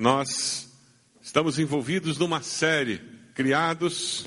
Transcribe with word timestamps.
nós 0.00 0.66
estamos 1.20 1.58
envolvidos 1.58 2.16
numa 2.16 2.40
série, 2.40 3.02
criados 3.34 4.26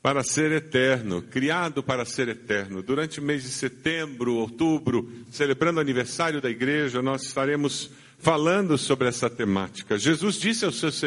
para 0.00 0.22
ser 0.22 0.52
eterno, 0.52 1.20
criado 1.20 1.82
para 1.82 2.04
ser 2.04 2.28
eterno. 2.28 2.80
Durante 2.80 3.18
o 3.18 3.22
mês 3.22 3.42
de 3.42 3.48
setembro, 3.48 4.36
outubro, 4.36 5.10
celebrando 5.32 5.78
o 5.78 5.80
aniversário 5.80 6.40
da 6.40 6.48
igreja, 6.48 7.02
nós 7.02 7.24
estaremos 7.24 7.90
falando 8.16 8.78
sobre 8.78 9.08
essa 9.08 9.28
temática. 9.28 9.98
Jesus 9.98 10.36
disse 10.36 10.64
aos 10.64 10.78
seus 10.78 11.02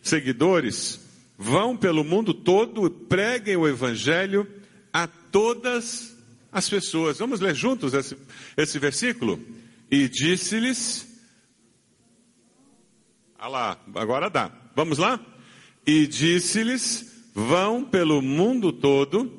seguidores: 0.00 1.00
vão 1.36 1.76
pelo 1.76 2.04
mundo 2.04 2.32
todo, 2.32 2.88
preguem 2.88 3.56
o 3.56 3.66
evangelho 3.66 4.46
a 4.92 5.08
todas 5.08 6.16
as 6.52 6.68
pessoas. 6.70 7.18
Vamos 7.18 7.40
ler 7.40 7.56
juntos 7.56 7.92
esse, 7.92 8.16
esse 8.56 8.78
versículo? 8.78 9.40
E 9.90 10.08
disse-lhes 10.08 11.07
ah 13.38 13.46
lá, 13.48 13.78
agora 13.94 14.28
dá. 14.28 14.50
Vamos 14.74 14.98
lá? 14.98 15.20
E 15.86 16.08
disse-lhes: 16.08 17.30
Vão 17.32 17.84
pelo 17.84 18.20
mundo 18.20 18.72
todo. 18.72 19.32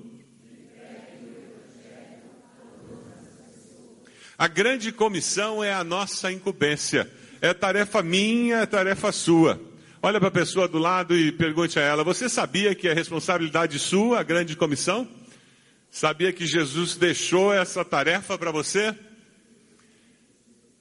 A 4.37 4.47
grande 4.47 4.93
comissão 4.93 5.61
é 5.61 5.73
a 5.73 5.83
nossa 5.83 6.31
incumbência. 6.31 7.11
É 7.41 7.53
tarefa 7.53 8.01
minha, 8.01 8.59
é 8.59 8.65
tarefa 8.65 9.11
sua. 9.11 9.59
Olha 10.01 10.17
para 10.17 10.29
a 10.29 10.31
pessoa 10.31 10.65
do 10.65 10.77
lado 10.77 11.13
e 11.13 11.29
pergunte 11.33 11.77
a 11.77 11.81
ela: 11.81 12.01
Você 12.05 12.29
sabia 12.29 12.73
que 12.73 12.87
é 12.87 12.93
responsabilidade 12.93 13.77
sua 13.77 14.21
a 14.21 14.23
grande 14.23 14.55
comissão? 14.55 15.05
Sabia 15.91 16.31
que 16.31 16.45
Jesus 16.45 16.95
deixou 16.95 17.53
essa 17.53 17.83
tarefa 17.83 18.37
para 18.37 18.49
você? 18.51 18.95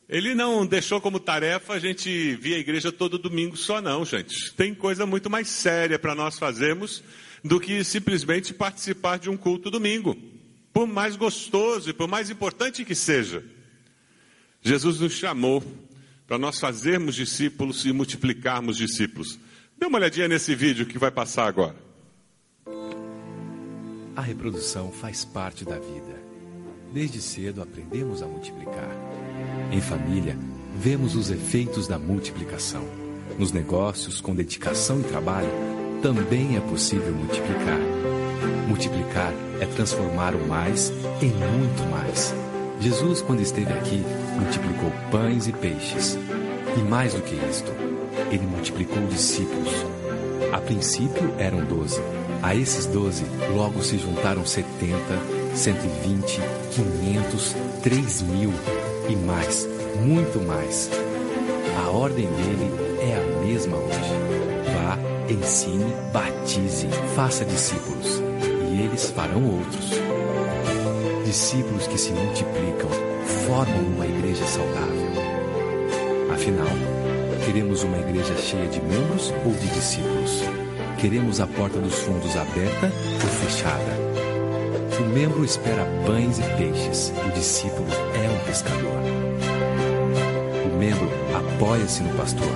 Ele 0.09 0.35
não 0.35 0.65
deixou 0.65 1.01
como 1.01 1.21
tarefa 1.21 1.75
a 1.75 1.79
gente 1.79 2.35
vir 2.37 2.55
à 2.55 2.59
igreja 2.59 2.91
todo 2.91 3.19
domingo 3.19 3.57
só 3.57 3.83
não, 3.83 4.07
gente. 4.07 4.53
Tem 4.55 4.75
coisa 4.75 5.05
muito 5.05 5.29
mais 5.29 5.49
séria 5.49 5.99
para 5.99 6.15
nós 6.15 6.39
fazermos 6.39 7.03
do 7.45 7.61
que 7.61 7.85
simplesmente 7.85 8.55
participar 8.55 9.19
de 9.19 9.29
um 9.29 9.37
culto 9.37 9.71
domingo. 9.71 10.17
Por 10.73 10.87
mais 10.87 11.15
gostoso 11.15 11.91
e 11.91 11.93
por 11.93 12.09
mais 12.09 12.31
importante 12.31 12.87
que 12.87 12.95
seja. 12.95 13.45
Jesus 14.63 14.99
nos 14.99 15.13
chamou 15.13 15.63
para 16.27 16.39
nós 16.39 16.59
fazermos 16.59 17.15
discípulos 17.15 17.85
e 17.85 17.93
multiplicarmos 17.93 18.79
discípulos. 18.79 19.39
Dê 19.79 19.87
uma 19.87 19.99
olhadinha 19.99 20.27
nesse 20.27 20.55
vídeo 20.55 20.87
que 20.87 20.99
vai 20.99 21.11
passar 21.11 21.47
agora. 21.47 21.77
A 24.17 24.21
reprodução 24.23 24.91
faz 24.91 25.25
parte 25.25 25.65
da 25.65 25.79
vida. 25.79 26.19
Desde 26.93 27.21
cedo 27.21 27.63
aprendemos 27.63 28.23
a 28.23 28.27
multiplicar. 28.27 29.18
Em 29.71 29.83
família, 29.83 30.35
vemos 30.75 31.15
os 31.15 31.31
efeitos 31.31 31.87
da 31.87 31.99
multiplicação. 31.99 32.83
Nos 33.39 33.53
negócios, 33.53 34.19
com 34.19 34.35
dedicação 34.35 35.01
e 35.01 35.05
trabalho, 35.05 35.51
também 36.01 36.57
é 36.57 36.61
possível 36.61 37.13
multiplicar. 37.13 37.79
Multiplicar 38.67 39.33
é 39.61 39.67
transformar 39.67 40.35
o 40.35 40.49
mais 40.49 40.91
em 41.21 41.29
muito 41.29 41.91
mais. 41.91 42.35
Jesus, 42.81 43.21
quando 43.21 43.43
esteve 43.43 43.73
aqui, 43.75 44.03
multiplicou 44.41 44.91
pães 45.11 45.47
e 45.47 45.53
peixes. 45.53 46.19
E 46.75 46.81
mais 46.81 47.13
do 47.13 47.21
que 47.21 47.35
isto, 47.51 47.71
ele 48.31 48.47
multiplicou 48.47 49.07
discípulos. 49.09 49.75
A 50.51 50.59
princípio 50.59 51.35
eram 51.39 51.63
doze. 51.65 52.01
A 52.43 52.55
esses 52.55 52.87
doze, 52.87 53.25
logo 53.55 53.83
se 53.83 53.99
juntaram 53.99 54.47
setenta 54.47 55.19
120, 55.55 56.41
500, 56.71 57.55
3 57.83 58.23
mil 58.23 58.53
e 59.09 59.17
mais, 59.17 59.67
muito 60.05 60.41
mais. 60.47 60.91
A 61.85 61.91
ordem 61.91 62.27
dele 62.27 62.71
é 63.01 63.15
a 63.17 63.45
mesma 63.45 63.77
hoje. 63.77 64.15
Vá, 64.75 64.99
ensine, 65.33 65.93
batize, 66.13 66.89
faça 67.15 67.45
discípulos, 67.45 68.23
e 68.71 68.83
eles 68.83 69.11
farão 69.11 69.45
outros. 69.45 69.91
Discípulos 71.25 71.87
que 71.87 71.99
se 71.99 72.13
multiplicam 72.13 72.91
formam 73.47 73.81
uma 73.95 74.07
igreja 74.07 74.47
saudável. 74.47 75.09
Afinal, 76.33 76.69
queremos 77.45 77.83
uma 77.83 77.99
igreja 77.99 78.37
cheia 78.37 78.67
de 78.69 78.81
membros 78.81 79.33
ou 79.45 79.53
de 79.53 79.67
discípulos? 79.69 80.43
Queremos 80.99 81.41
a 81.41 81.47
porta 81.47 81.79
dos 81.79 81.95
fundos 82.01 82.37
aberta 82.37 82.93
ou 83.23 83.29
fechada? 83.29 84.09
O 85.01 85.05
membro 85.11 85.45
espera 85.45 85.87
pães 86.05 86.39
e 86.39 86.43
peixes, 86.57 87.13
o 87.25 87.31
discípulo 87.31 87.87
é 88.15 88.29
um 88.29 88.45
pescador. 88.47 88.98
Apoia-se 91.59 92.05
no 92.05 92.15
pastor, 92.15 92.53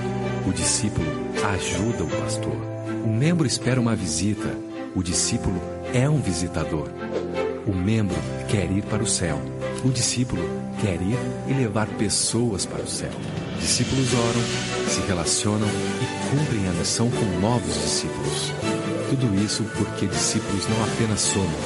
o 0.47 0.53
discípulo 0.53 1.05
ajuda 1.53 2.05
o 2.05 2.21
pastor. 2.21 2.55
O 3.03 3.09
membro 3.09 3.45
espera 3.45 3.81
uma 3.81 3.97
visita, 3.97 4.57
o 4.95 5.03
discípulo 5.03 5.61
é 5.93 6.09
um 6.09 6.21
visitador. 6.21 6.87
O 7.67 7.73
membro 7.73 8.15
quer 8.47 8.71
ir 8.71 8.81
para 8.83 9.03
o 9.03 9.05
céu, 9.05 9.41
o 9.83 9.89
discípulo 9.89 10.41
quer 10.79 11.01
ir 11.01 11.17
e 11.49 11.53
levar 11.53 11.85
pessoas 11.97 12.65
para 12.65 12.81
o 12.81 12.87
céu. 12.87 13.11
Discípulos 13.59 14.07
oram, 14.13 14.87
se 14.87 15.01
relacionam 15.05 15.67
e 15.67 16.29
cumprem 16.29 16.69
a 16.69 16.71
missão 16.71 17.11
com 17.11 17.41
novos 17.41 17.73
discípulos. 17.73 18.53
Tudo 19.09 19.43
isso 19.43 19.65
porque 19.77 20.07
discípulos 20.07 20.65
não 20.69 20.81
apenas 20.81 21.19
somos, 21.19 21.59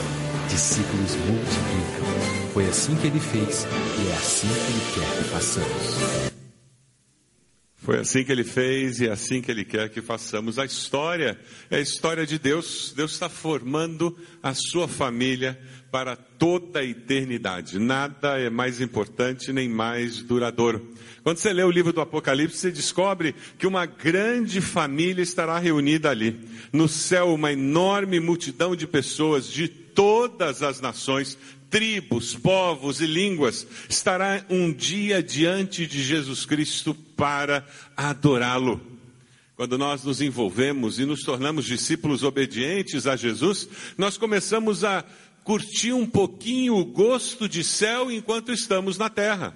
discípulos 0.50 1.16
multiplicam. 1.18 2.52
Foi 2.52 2.68
assim 2.68 2.96
que 2.96 3.06
ele 3.06 3.20
fez 3.20 3.68
e 4.00 4.10
é 4.10 4.14
assim 4.14 4.48
que 4.48 4.72
ele 4.72 4.82
quer 4.96 5.18
que 5.18 5.30
façamos. 5.30 6.37
Foi 7.88 8.00
assim 8.00 8.22
que 8.22 8.34
ele 8.34 8.44
fez 8.44 9.00
e 9.00 9.08
é 9.08 9.12
assim 9.14 9.42
que 9.42 9.50
ele 9.50 9.64
quer 9.64 9.88
que 9.88 10.02
façamos. 10.02 10.60
A 10.60 10.66
história 10.66 11.40
é 11.72 11.78
a 11.78 11.80
história 11.80 12.28
de 12.28 12.38
Deus. 12.38 12.92
Deus 12.94 13.14
está 13.14 13.30
formando 13.30 14.14
a 14.44 14.54
sua 14.54 14.90
família 14.90 15.58
para 15.90 16.14
toda 16.18 16.82
a 16.82 16.84
eternidade. 16.84 17.80
Nada 17.80 18.38
é 18.38 18.50
mais 18.50 18.82
importante 18.82 19.54
nem 19.54 19.70
mais 19.70 20.22
duradouro. 20.22 20.94
Quando 21.24 21.38
você 21.38 21.54
lê 21.54 21.64
o 21.64 21.72
livro 21.72 21.94
do 21.94 22.02
Apocalipse, 22.02 22.58
você 22.58 22.72
descobre 22.72 23.34
que 23.58 23.66
uma 23.66 23.86
grande 23.86 24.60
família 24.60 25.24
estará 25.24 25.58
reunida 25.58 26.10
ali. 26.10 26.42
No 26.74 26.90
céu, 26.90 27.34
uma 27.34 27.54
enorme 27.54 28.20
multidão 28.20 28.76
de 28.76 28.86
pessoas 28.86 29.48
de 29.48 29.70
todas 29.70 30.62
as 30.62 30.80
nações, 30.80 31.38
tribos, 31.70 32.36
povos 32.36 33.02
e 33.02 33.06
línguas, 33.06 33.68
estará 33.90 34.46
um 34.50 34.72
dia 34.72 35.22
diante 35.22 35.86
de 35.86 36.04
Jesus 36.04 36.46
Cristo 36.46 36.94
para 36.94 37.66
adorá-lo. 37.96 38.82
Quando 39.56 39.78
nós 39.78 40.04
nos 40.04 40.22
envolvemos 40.22 41.00
e 41.00 41.06
nos 41.06 41.24
tornamos 41.24 41.66
discípulos 41.66 42.24
obedientes 42.24 43.08
a 43.08 43.16
Jesus, 43.16 43.68
nós 43.98 44.16
começamos 44.16 44.84
a 44.84 45.04
curtir 45.44 45.94
um 45.94 46.06
pouquinho 46.06 46.76
o 46.76 46.86
gosto 46.86 47.50
de 47.50 47.64
céu 47.64 48.12
enquanto 48.12 48.52
estamos 48.52 48.98
na 48.98 49.10
terra. 49.10 49.56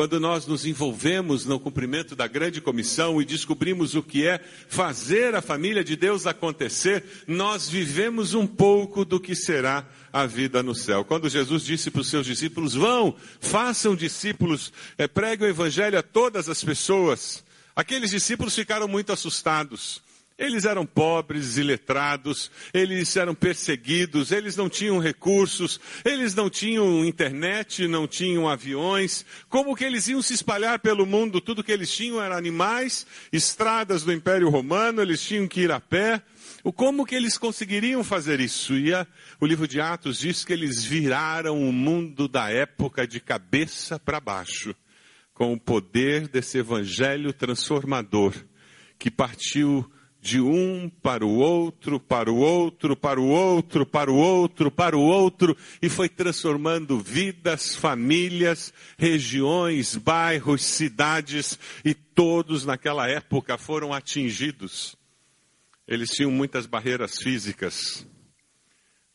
Quando 0.00 0.18
nós 0.18 0.46
nos 0.46 0.64
envolvemos 0.64 1.44
no 1.44 1.60
cumprimento 1.60 2.16
da 2.16 2.26
grande 2.26 2.58
comissão 2.58 3.20
e 3.20 3.24
descobrimos 3.26 3.94
o 3.94 4.02
que 4.02 4.26
é 4.26 4.38
fazer 4.66 5.34
a 5.34 5.42
família 5.42 5.84
de 5.84 5.94
Deus 5.94 6.26
acontecer, 6.26 7.04
nós 7.26 7.68
vivemos 7.68 8.32
um 8.32 8.46
pouco 8.46 9.04
do 9.04 9.20
que 9.20 9.36
será 9.36 9.86
a 10.10 10.24
vida 10.24 10.62
no 10.62 10.74
céu. 10.74 11.04
Quando 11.04 11.28
Jesus 11.28 11.62
disse 11.66 11.90
para 11.90 12.00
os 12.00 12.08
seus 12.08 12.24
discípulos: 12.24 12.72
Vão, 12.72 13.14
façam 13.42 13.94
discípulos, 13.94 14.72
é, 14.96 15.06
preguem 15.06 15.48
o 15.48 15.50
evangelho 15.50 15.98
a 15.98 16.02
todas 16.02 16.48
as 16.48 16.64
pessoas, 16.64 17.44
aqueles 17.76 18.08
discípulos 18.08 18.54
ficaram 18.54 18.88
muito 18.88 19.12
assustados. 19.12 20.00
Eles 20.40 20.64
eram 20.64 20.86
pobres 20.86 21.58
e 21.58 21.62
letrados, 21.62 22.50
eles 22.72 23.14
eram 23.14 23.34
perseguidos, 23.34 24.32
eles 24.32 24.56
não 24.56 24.70
tinham 24.70 24.98
recursos, 24.98 25.78
eles 26.02 26.34
não 26.34 26.48
tinham 26.48 27.04
internet, 27.04 27.86
não 27.86 28.08
tinham 28.08 28.48
aviões. 28.48 29.26
Como 29.50 29.76
que 29.76 29.84
eles 29.84 30.08
iam 30.08 30.22
se 30.22 30.32
espalhar 30.32 30.78
pelo 30.78 31.04
mundo? 31.04 31.42
Tudo 31.42 31.62
que 31.62 31.70
eles 31.70 31.94
tinham 31.94 32.22
eram 32.22 32.34
animais, 32.34 33.06
estradas 33.30 34.02
do 34.02 34.14
Império 34.14 34.48
Romano, 34.48 35.02
eles 35.02 35.22
tinham 35.22 35.46
que 35.46 35.60
ir 35.60 35.70
a 35.70 35.78
pé. 35.78 36.22
Como 36.74 37.04
que 37.04 37.14
eles 37.14 37.36
conseguiriam 37.36 38.02
fazer 38.02 38.40
isso? 38.40 38.72
E 38.72 38.94
a, 38.94 39.06
o 39.38 39.44
livro 39.44 39.68
de 39.68 39.78
Atos 39.78 40.20
diz 40.20 40.42
que 40.42 40.54
eles 40.54 40.82
viraram 40.82 41.60
o 41.60 41.70
mundo 41.70 42.26
da 42.26 42.50
época 42.50 43.06
de 43.06 43.20
cabeça 43.20 43.98
para 43.98 44.18
baixo, 44.18 44.74
com 45.34 45.52
o 45.52 45.60
poder 45.60 46.28
desse 46.28 46.56
evangelho 46.56 47.30
transformador 47.30 48.32
que 48.98 49.10
partiu 49.10 49.90
de 50.20 50.40
um 50.40 50.90
para 51.02 51.24
o 51.24 51.36
outro, 51.36 51.98
para 51.98 52.30
o 52.30 52.36
outro, 52.36 52.94
para 52.94 53.20
o 53.20 53.26
outro, 53.26 53.86
para 53.86 54.10
o 54.10 54.16
outro, 54.16 54.70
para 54.70 54.96
o 54.96 55.00
outro, 55.00 55.56
e 55.80 55.88
foi 55.88 56.08
transformando 56.08 57.00
vidas, 57.00 57.74
famílias, 57.74 58.72
regiões, 58.98 59.96
bairros, 59.96 60.62
cidades, 60.62 61.58
e 61.84 61.94
todos 61.94 62.66
naquela 62.66 63.08
época 63.08 63.56
foram 63.56 63.94
atingidos. 63.94 64.94
Eles 65.88 66.10
tinham 66.10 66.30
muitas 66.30 66.66
barreiras 66.66 67.16
físicas, 67.18 68.06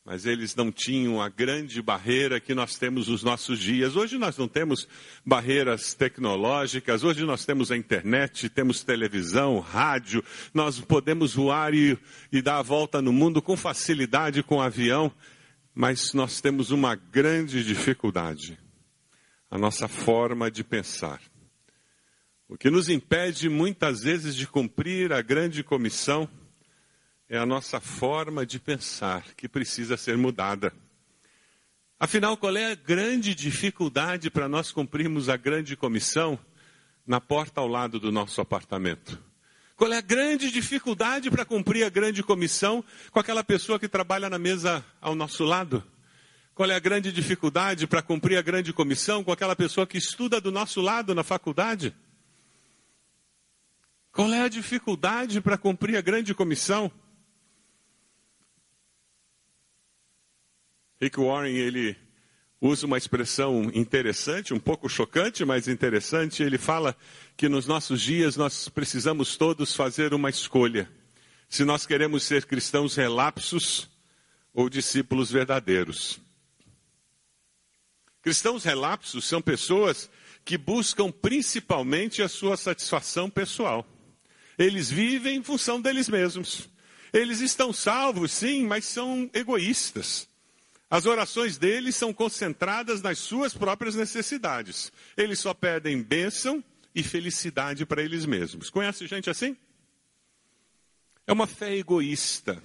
mas 0.06 0.28
eles 0.28 0.56
não 0.56 0.72
tinham 0.72 1.20
a 1.20 1.28
grande 1.28 1.82
barreira 1.82 2.40
que 2.40 2.54
nós 2.54 2.78
temos 2.78 3.08
nos 3.08 3.24
nossos 3.24 3.58
dias. 3.60 3.96
Hoje 3.96 4.20
nós 4.20 4.38
não 4.38 4.48
temos 4.48 4.88
barreiras 5.26 5.96
tecnológicas, 5.96 7.04
hoje 7.04 7.26
nós 7.26 7.44
temos 7.44 7.72
a 7.72 7.78
internet, 7.78 8.48
temos 8.48 8.84
televisão, 8.84 9.60
rádio, 9.60 10.24
nós 10.54 10.80
podemos 10.80 11.34
voar 11.34 11.74
e, 11.74 11.98
e 12.32 12.40
dar 12.40 12.60
a 12.60 12.62
volta 12.62 13.02
no 13.02 13.12
mundo 13.12 13.42
com 13.42 13.58
facilidade 13.58 14.44
com 14.44 14.62
avião, 14.62 15.12
mas 15.74 16.14
nós 16.14 16.40
temos 16.40 16.70
uma 16.70 16.94
grande 16.94 17.64
dificuldade: 17.64 18.60
a 19.50 19.58
nossa 19.58 19.88
forma 19.88 20.52
de 20.52 20.64
pensar. 20.64 21.20
O 22.48 22.56
que 22.56 22.70
nos 22.70 22.90
impede 22.90 23.50
muitas 23.50 24.04
vezes 24.04 24.36
de 24.36 24.46
cumprir 24.46 25.12
a 25.12 25.24
grande 25.24 25.64
comissão 25.64 26.30
é 27.28 27.38
a 27.38 27.46
nossa 27.46 27.80
forma 27.80 28.46
de 28.46 28.60
pensar 28.60 29.24
que 29.36 29.50
precisa 29.50 29.98
ser 29.98 30.18
mudada. 30.18 30.72
Afinal, 32.00 32.38
qual 32.38 32.56
é 32.56 32.72
a 32.72 32.76
grande 32.76 33.34
dificuldade 33.34 34.30
para 34.30 34.48
nós 34.48 34.72
cumprirmos 34.72 35.30
a 35.30 35.38
grande 35.38 35.76
comissão 35.76 36.38
na 37.06 37.20
porta 37.20 37.62
ao 37.62 37.68
lado 37.68 38.00
do 38.00 38.12
nosso 38.12 38.42
apartamento? 38.42 39.22
Qual 39.76 39.92
é 39.92 39.98
a 39.98 40.02
grande 40.02 40.52
dificuldade 40.52 41.32
para 41.32 41.44
cumprir 41.44 41.84
a 41.84 41.90
grande 41.90 42.22
comissão 42.22 42.84
com 43.12 43.20
aquela 43.20 43.44
pessoa 43.44 43.80
que 43.80 43.90
trabalha 43.90 44.30
na 44.30 44.38
mesa 44.38 44.86
ao 45.02 45.16
nosso 45.16 45.44
lado? 45.44 45.84
Qual 46.54 46.70
é 46.70 46.76
a 46.76 46.80
grande 46.80 47.12
dificuldade 47.12 47.86
para 47.88 48.02
cumprir 48.02 48.38
a 48.38 48.42
grande 48.42 48.72
comissão 48.72 49.24
com 49.24 49.32
aquela 49.32 49.56
pessoa 49.56 49.88
que 49.88 49.98
estuda 49.98 50.40
do 50.40 50.52
nosso 50.52 50.80
lado 50.80 51.14
na 51.16 51.24
faculdade? 51.24 51.94
Qual 54.12 54.32
é 54.32 54.44
a 54.44 54.48
dificuldade 54.48 55.42
para 55.42 55.58
cumprir 55.58 55.98
a 55.98 56.02
grande 56.02 56.34
comissão? 56.34 56.90
Rick 61.00 61.20
Warren, 61.20 61.56
ele 61.56 61.98
usa 62.62 62.86
uma 62.86 62.98
expressão 62.98 63.70
interessante, 63.74 64.54
um 64.54 64.60
pouco 64.60 64.88
chocante, 64.88 65.44
mas 65.44 65.68
interessante. 65.68 66.42
Ele 66.42 66.58
fala 66.58 66.96
que 67.36 67.50
nos 67.50 67.68
nossos 67.68 68.02
dias 68.02 68.36
nós 68.38 68.70
precisamos 68.70 69.36
todos 69.36 69.76
fazer 69.76 70.14
uma 70.14 70.30
escolha. 70.30 70.90
Se 71.50 71.64
nós 71.64 71.86
queremos 71.86 72.24
ser 72.24 72.46
cristãos 72.46 72.96
relapsos 72.96 73.90
ou 74.54 74.70
discípulos 74.70 75.30
verdadeiros. 75.30 76.20
Cristãos 78.22 78.64
relapsos 78.64 79.26
são 79.26 79.42
pessoas 79.42 80.10
que 80.44 80.58
buscam 80.58 81.12
principalmente 81.12 82.22
a 82.22 82.30
sua 82.30 82.56
satisfação 82.56 83.30
pessoal. 83.30 83.86
Eles 84.58 84.90
vivem 84.90 85.38
em 85.38 85.44
função 85.44 85.82
deles 85.82 86.08
mesmos. 86.08 86.70
Eles 87.12 87.42
estão 87.42 87.74
salvos, 87.74 88.32
sim, 88.32 88.66
mas 88.66 88.86
são 88.86 89.30
egoístas. 89.34 90.28
As 90.96 91.06
orações 91.06 91.58
deles 91.58 91.94
são 91.94 92.14
concentradas 92.14 93.02
nas 93.02 93.20
suas 93.20 93.54
próprias 93.54 93.96
necessidades. 93.96 94.94
Eles 95.18 95.40
só 95.40 95.54
pedem 95.54 96.02
bênção 96.02 96.64
e 96.96 97.04
felicidade 97.04 97.86
para 97.86 98.02
eles 98.02 98.26
mesmos. 98.26 98.70
Conhece 98.70 99.06
gente 99.06 99.30
assim? 99.30 99.58
É 101.28 101.34
uma 101.34 101.48
fé 101.48 101.76
egoísta. 101.76 102.64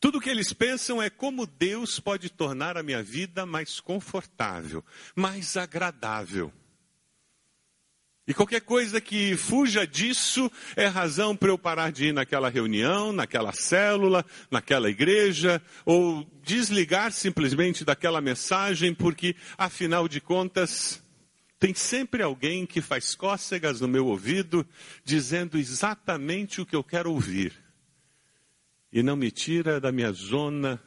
Tudo 0.00 0.18
que 0.18 0.30
eles 0.30 0.54
pensam 0.54 1.02
é 1.02 1.10
como 1.10 1.46
Deus 1.46 2.00
pode 2.00 2.30
tornar 2.30 2.78
a 2.78 2.82
minha 2.82 3.02
vida 3.02 3.44
mais 3.44 3.80
confortável, 3.80 4.82
mais 5.14 5.58
agradável. 5.58 6.50
E 8.26 8.34
qualquer 8.34 8.60
coisa 8.60 9.00
que 9.00 9.36
fuja 9.36 9.86
disso 9.86 10.50
é 10.74 10.86
razão 10.86 11.36
para 11.36 11.48
eu 11.48 11.56
parar 11.56 11.92
de 11.92 12.06
ir 12.06 12.12
naquela 12.12 12.48
reunião, 12.48 13.12
naquela 13.12 13.52
célula, 13.52 14.26
naquela 14.50 14.90
igreja, 14.90 15.62
ou 15.84 16.28
desligar 16.42 17.12
simplesmente 17.12 17.84
daquela 17.84 18.20
mensagem, 18.20 18.92
porque, 18.92 19.36
afinal 19.56 20.08
de 20.08 20.20
contas, 20.20 21.00
tem 21.56 21.72
sempre 21.72 22.20
alguém 22.20 22.66
que 22.66 22.80
faz 22.80 23.14
cócegas 23.14 23.80
no 23.80 23.86
meu 23.86 24.06
ouvido, 24.06 24.66
dizendo 25.04 25.56
exatamente 25.56 26.60
o 26.60 26.66
que 26.66 26.74
eu 26.74 26.82
quero 26.82 27.12
ouvir. 27.12 27.52
E 28.92 29.04
não 29.04 29.14
me 29.14 29.30
tira 29.30 29.80
da 29.80 29.92
minha 29.92 30.10
zona 30.10 30.82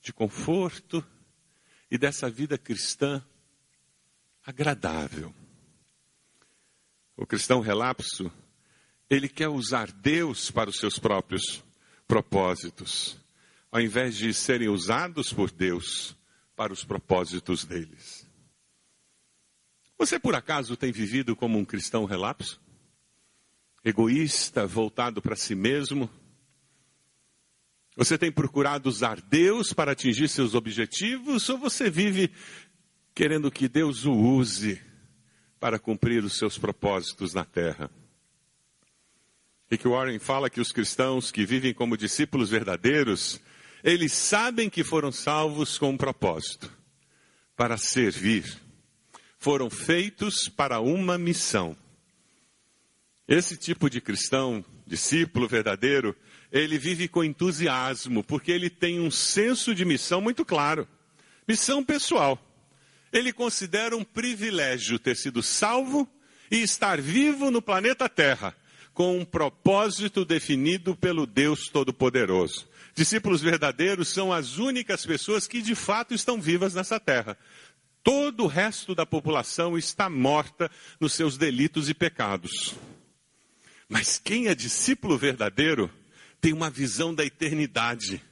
de 0.00 0.10
conforto 0.10 1.04
e 1.90 1.98
dessa 1.98 2.30
vida 2.30 2.56
cristã 2.56 3.22
agradável. 4.46 5.34
O 7.16 7.26
cristão 7.26 7.60
relapso, 7.60 8.32
ele 9.08 9.28
quer 9.28 9.48
usar 9.48 9.92
Deus 9.92 10.50
para 10.50 10.70
os 10.70 10.76
seus 10.78 10.98
próprios 10.98 11.62
propósitos, 12.08 13.18
ao 13.70 13.80
invés 13.80 14.16
de 14.16 14.32
serem 14.32 14.68
usados 14.68 15.32
por 15.32 15.50
Deus 15.50 16.16
para 16.56 16.72
os 16.72 16.84
propósitos 16.84 17.64
deles. 17.64 18.26
Você 19.98 20.18
por 20.18 20.34
acaso 20.34 20.76
tem 20.76 20.90
vivido 20.90 21.36
como 21.36 21.58
um 21.58 21.64
cristão 21.64 22.04
relapso? 22.04 22.60
Egoísta, 23.84 24.66
voltado 24.66 25.20
para 25.20 25.36
si 25.36 25.54
mesmo? 25.54 26.08
Você 27.96 28.16
tem 28.16 28.32
procurado 28.32 28.88
usar 28.88 29.20
Deus 29.20 29.72
para 29.72 29.92
atingir 29.92 30.28
seus 30.28 30.54
objetivos 30.54 31.48
ou 31.50 31.58
você 31.58 31.90
vive 31.90 32.32
querendo 33.14 33.50
que 33.50 33.68
Deus 33.68 34.06
o 34.06 34.12
use 34.12 34.80
para 35.62 35.78
cumprir 35.78 36.24
os 36.24 36.36
seus 36.36 36.58
propósitos 36.58 37.34
na 37.34 37.44
terra. 37.44 37.88
Rick 39.70 39.86
Warren 39.86 40.18
fala 40.18 40.50
que 40.50 40.60
os 40.60 40.72
cristãos 40.72 41.30
que 41.30 41.46
vivem 41.46 41.72
como 41.72 41.96
discípulos 41.96 42.50
verdadeiros, 42.50 43.40
eles 43.84 44.12
sabem 44.12 44.68
que 44.68 44.82
foram 44.82 45.12
salvos 45.12 45.78
com 45.78 45.90
um 45.90 45.96
propósito, 45.96 46.68
para 47.54 47.76
servir. 47.76 48.60
Foram 49.38 49.70
feitos 49.70 50.48
para 50.48 50.80
uma 50.80 51.16
missão. 51.16 51.76
Esse 53.28 53.56
tipo 53.56 53.88
de 53.88 54.00
cristão, 54.00 54.64
discípulo 54.84 55.46
verdadeiro, 55.46 56.16
ele 56.50 56.76
vive 56.76 57.06
com 57.06 57.22
entusiasmo, 57.22 58.24
porque 58.24 58.50
ele 58.50 58.68
tem 58.68 58.98
um 58.98 59.12
senso 59.12 59.76
de 59.76 59.84
missão 59.84 60.20
muito 60.20 60.44
claro. 60.44 60.88
Missão 61.46 61.84
pessoal. 61.84 62.36
Ele 63.12 63.32
considera 63.32 63.96
um 63.96 64.02
privilégio 64.02 64.98
ter 64.98 65.16
sido 65.16 65.42
salvo 65.42 66.08
e 66.50 66.62
estar 66.62 67.00
vivo 67.00 67.50
no 67.50 67.60
planeta 67.60 68.08
Terra, 68.08 68.56
com 68.94 69.18
um 69.18 69.24
propósito 69.24 70.24
definido 70.24 70.96
pelo 70.96 71.26
Deus 71.26 71.68
Todo-Poderoso. 71.68 72.68
Discípulos 72.94 73.40
verdadeiros 73.40 74.08
são 74.08 74.32
as 74.32 74.58
únicas 74.58 75.04
pessoas 75.04 75.46
que 75.46 75.62
de 75.62 75.74
fato 75.74 76.14
estão 76.14 76.40
vivas 76.40 76.74
nessa 76.74 77.00
terra. 77.00 77.38
Todo 78.02 78.44
o 78.44 78.46
resto 78.46 78.94
da 78.94 79.06
população 79.06 79.78
está 79.78 80.10
morta 80.10 80.70
nos 81.00 81.14
seus 81.14 81.38
delitos 81.38 81.88
e 81.88 81.94
pecados. 81.94 82.74
Mas 83.88 84.18
quem 84.18 84.48
é 84.48 84.54
discípulo 84.54 85.16
verdadeiro 85.16 85.90
tem 86.40 86.52
uma 86.52 86.68
visão 86.68 87.14
da 87.14 87.24
eternidade. 87.24 88.22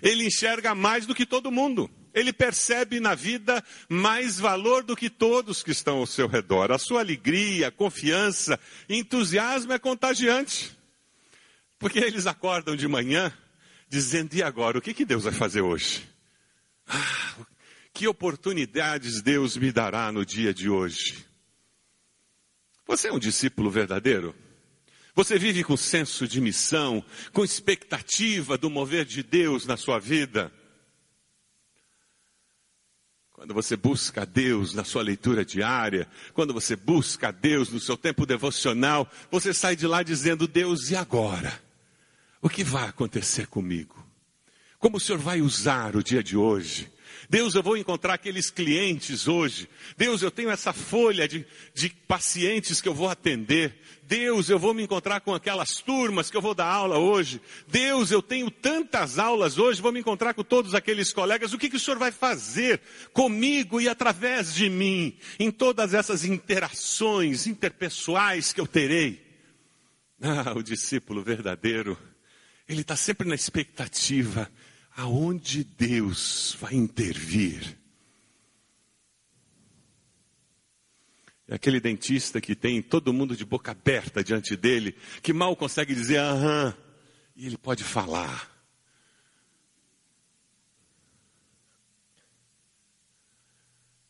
Ele 0.00 0.26
enxerga 0.26 0.74
mais 0.74 1.04
do 1.04 1.14
que 1.14 1.26
todo 1.26 1.50
mundo 1.50 1.90
ele 2.16 2.32
percebe 2.32 2.98
na 2.98 3.14
vida 3.14 3.62
mais 3.90 4.38
valor 4.38 4.82
do 4.82 4.96
que 4.96 5.10
todos 5.10 5.62
que 5.62 5.70
estão 5.70 5.98
ao 5.98 6.06
seu 6.06 6.26
redor. 6.26 6.72
A 6.72 6.78
sua 6.78 7.00
alegria, 7.00 7.70
confiança, 7.70 8.58
entusiasmo 8.88 9.74
é 9.74 9.78
contagiante. 9.78 10.74
Porque 11.78 11.98
eles 11.98 12.26
acordam 12.26 12.74
de 12.74 12.88
manhã 12.88 13.30
dizendo: 13.86 14.34
e 14.34 14.42
agora? 14.42 14.78
O 14.78 14.80
que, 14.80 14.94
que 14.94 15.04
Deus 15.04 15.24
vai 15.24 15.32
fazer 15.34 15.60
hoje? 15.60 16.08
Ah, 16.88 17.34
que 17.92 18.08
oportunidades 18.08 19.20
Deus 19.20 19.54
me 19.58 19.70
dará 19.70 20.10
no 20.10 20.24
dia 20.24 20.54
de 20.54 20.70
hoje? 20.70 21.26
Você 22.86 23.08
é 23.08 23.12
um 23.12 23.18
discípulo 23.18 23.70
verdadeiro? 23.70 24.34
Você 25.14 25.38
vive 25.38 25.62
com 25.62 25.76
senso 25.76 26.26
de 26.26 26.40
missão, 26.40 27.04
com 27.32 27.44
expectativa 27.44 28.56
do 28.56 28.70
mover 28.70 29.04
de 29.04 29.22
Deus 29.22 29.66
na 29.66 29.76
sua 29.76 29.98
vida? 29.98 30.50
Quando 33.36 33.52
você 33.52 33.76
busca 33.76 34.22
a 34.22 34.24
Deus 34.24 34.72
na 34.72 34.82
sua 34.82 35.02
leitura 35.02 35.44
diária, 35.44 36.08
quando 36.32 36.54
você 36.54 36.74
busca 36.74 37.28
a 37.28 37.30
Deus 37.30 37.68
no 37.68 37.78
seu 37.78 37.94
tempo 37.94 38.24
devocional, 38.24 39.06
você 39.30 39.52
sai 39.52 39.76
de 39.76 39.86
lá 39.86 40.02
dizendo: 40.02 40.48
Deus, 40.48 40.90
e 40.90 40.96
agora? 40.96 41.60
O 42.40 42.48
que 42.48 42.64
vai 42.64 42.88
acontecer 42.88 43.46
comigo? 43.46 44.02
Como 44.78 44.96
o 44.96 45.00
Senhor 45.00 45.18
vai 45.18 45.42
usar 45.42 45.96
o 45.96 46.02
dia 46.02 46.22
de 46.22 46.34
hoje? 46.34 46.90
Deus, 47.28 47.54
eu 47.54 47.62
vou 47.62 47.76
encontrar 47.76 48.14
aqueles 48.14 48.50
clientes 48.50 49.26
hoje. 49.26 49.68
Deus, 49.96 50.22
eu 50.22 50.30
tenho 50.30 50.50
essa 50.50 50.72
folha 50.72 51.26
de, 51.26 51.46
de 51.74 51.90
pacientes 51.90 52.80
que 52.80 52.88
eu 52.88 52.94
vou 52.94 53.08
atender. 53.08 53.80
Deus, 54.02 54.48
eu 54.48 54.58
vou 54.58 54.72
me 54.72 54.82
encontrar 54.82 55.20
com 55.20 55.34
aquelas 55.34 55.80
turmas 55.80 56.30
que 56.30 56.36
eu 56.36 56.40
vou 56.40 56.54
dar 56.54 56.66
aula 56.66 56.98
hoje. 56.98 57.40
Deus, 57.66 58.10
eu 58.10 58.22
tenho 58.22 58.50
tantas 58.50 59.18
aulas 59.18 59.58
hoje, 59.58 59.82
vou 59.82 59.92
me 59.92 60.00
encontrar 60.00 60.34
com 60.34 60.44
todos 60.44 60.74
aqueles 60.74 61.12
colegas. 61.12 61.52
O 61.52 61.58
que, 61.58 61.68
que 61.68 61.76
o 61.76 61.80
Senhor 61.80 61.98
vai 61.98 62.12
fazer 62.12 62.80
comigo 63.12 63.80
e 63.80 63.88
através 63.88 64.54
de 64.54 64.68
mim 64.68 65.16
em 65.38 65.50
todas 65.50 65.94
essas 65.94 66.24
interações 66.24 67.46
interpessoais 67.46 68.52
que 68.52 68.60
eu 68.60 68.66
terei? 68.66 69.24
Ah, 70.20 70.54
o 70.56 70.62
discípulo 70.62 71.22
verdadeiro, 71.22 71.98
ele 72.68 72.80
está 72.80 72.96
sempre 72.96 73.28
na 73.28 73.34
expectativa 73.34 74.50
aonde 74.96 75.62
Deus 75.62 76.56
vai 76.58 76.74
intervir. 76.74 77.76
É 81.46 81.54
aquele 81.54 81.78
dentista 81.78 82.40
que 82.40 82.56
tem 82.56 82.82
todo 82.82 83.12
mundo 83.12 83.36
de 83.36 83.44
boca 83.44 83.70
aberta 83.70 84.24
diante 84.24 84.56
dele, 84.56 84.96
que 85.22 85.32
mal 85.32 85.54
consegue 85.54 85.94
dizer 85.94 86.18
aham, 86.18 86.76
e 87.36 87.46
ele 87.46 87.58
pode 87.58 87.84
falar. 87.84 88.50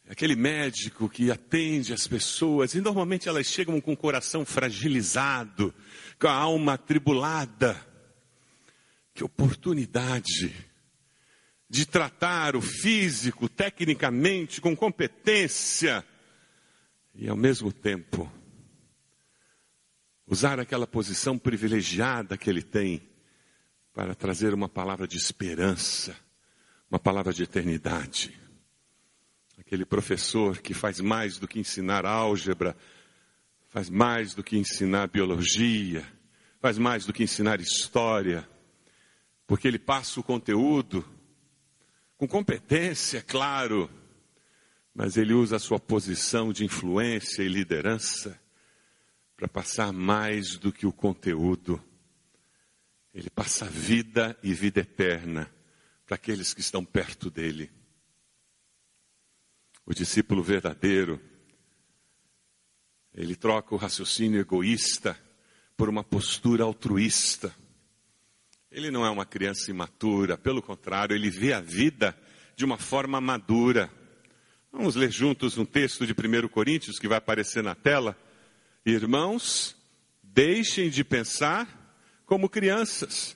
É 0.07 0.13
aquele 0.13 0.37
médico 0.37 1.09
que 1.09 1.33
atende 1.33 1.93
as 1.93 2.07
pessoas 2.07 2.75
e 2.75 2.81
normalmente 2.81 3.29
elas 3.29 3.49
chegam 3.49 3.81
com 3.81 3.93
o 3.93 3.97
coração 3.97 4.47
fragilizado, 4.47 5.75
com 6.19 6.29
a 6.29 6.33
alma 6.33 6.75
atribulada. 6.75 7.85
Que 9.13 9.25
oportunidade 9.25 10.55
de 11.69 11.85
tratar 11.85 12.55
o 12.55 12.61
físico 12.61 13.49
tecnicamente 13.49 14.61
com 14.61 14.77
competência 14.77 16.05
e 17.15 17.29
ao 17.29 17.37
mesmo 17.37 17.73
tempo 17.73 18.31
usar 20.27 20.61
aquela 20.61 20.87
posição 20.87 21.39
privilegiada 21.39 22.37
que 22.37 22.49
ele 22.49 22.63
tem 22.63 23.03
para 23.93 24.15
trazer 24.15 24.53
uma 24.53 24.69
palavra 24.69 25.07
de 25.09 25.17
esperança, 25.17 26.17
uma 26.91 26.99
palavra 26.99 27.33
de 27.33 27.43
eternidade. 27.43 28.39
Aquele 29.59 29.85
professor 29.85 30.59
que 30.59 30.75
faz 30.75 31.01
mais 31.01 31.39
do 31.39 31.49
que 31.49 31.59
ensinar 31.59 32.05
álgebra, 32.05 32.77
faz 33.69 33.89
mais 33.89 34.35
do 34.35 34.43
que 34.45 34.57
ensinar 34.59 35.09
biologia, 35.09 36.05
faz 36.61 36.79
mais 36.79 37.07
do 37.07 37.13
que 37.13 37.23
ensinar 37.23 37.61
história, 37.61 38.47
porque 39.47 39.67
ele 39.67 39.79
passa 39.79 40.21
o 40.21 40.23
conteúdo 40.23 41.05
com 42.17 42.27
competência, 42.27 43.23
claro, 43.23 43.91
mas 44.95 45.17
ele 45.17 45.35
usa 45.35 45.57
a 45.57 45.61
sua 45.61 45.79
posição 45.79 46.53
de 46.53 46.65
influência 46.65 47.43
e 47.43 47.49
liderança 47.49 48.41
para 49.37 49.47
passar 49.47 49.93
mais 49.93 50.57
do 50.57 50.73
que 50.73 50.87
o 50.87 50.93
conteúdo. 50.93 51.83
Ele 53.13 53.29
passa 53.29 53.67
vida 53.67 54.39
e 54.43 54.55
vida 54.55 54.81
eterna 54.81 55.53
para 56.07 56.15
aqueles 56.15 56.55
que 56.55 56.61
estão 56.61 56.85
perto 56.85 57.31
dele. 57.31 57.71
O 59.85 59.93
discípulo 59.93 60.43
verdadeiro, 60.43 61.21
ele 63.15 63.37
troca 63.37 63.75
o 63.75 63.79
raciocínio 63.79 64.41
egoísta 64.41 65.19
por 65.77 65.89
uma 65.89 66.03
postura 66.03 66.65
altruísta. 66.65 67.55
Ele 68.77 68.91
não 68.91 69.07
é 69.07 69.09
uma 69.09 69.25
criança 69.25 69.71
imatura, 69.71 70.37
pelo 70.37 70.61
contrário, 70.61 71.17
ele 71.17 71.31
vê 71.31 71.55
a 71.55 71.63
vida 71.63 72.15
de 72.55 72.63
uma 72.63 72.77
forma 72.77 73.19
madura. 73.23 73.91
Vamos 74.71 74.95
ler 74.95 75.11
juntos 75.11 75.57
um 75.57 75.65
texto 75.65 76.07
de 76.07 76.13
1 76.13 76.47
Coríntios 76.49 76.99
que 76.99 77.09
vai 77.09 77.17
aparecer 77.17 77.63
na 77.63 77.75
tela. 77.75 78.15
Irmãos, 78.85 79.75
deixem 80.23 80.91
de 80.91 81.03
pensar 81.03 81.67
como 82.27 82.51
crianças. 82.51 83.35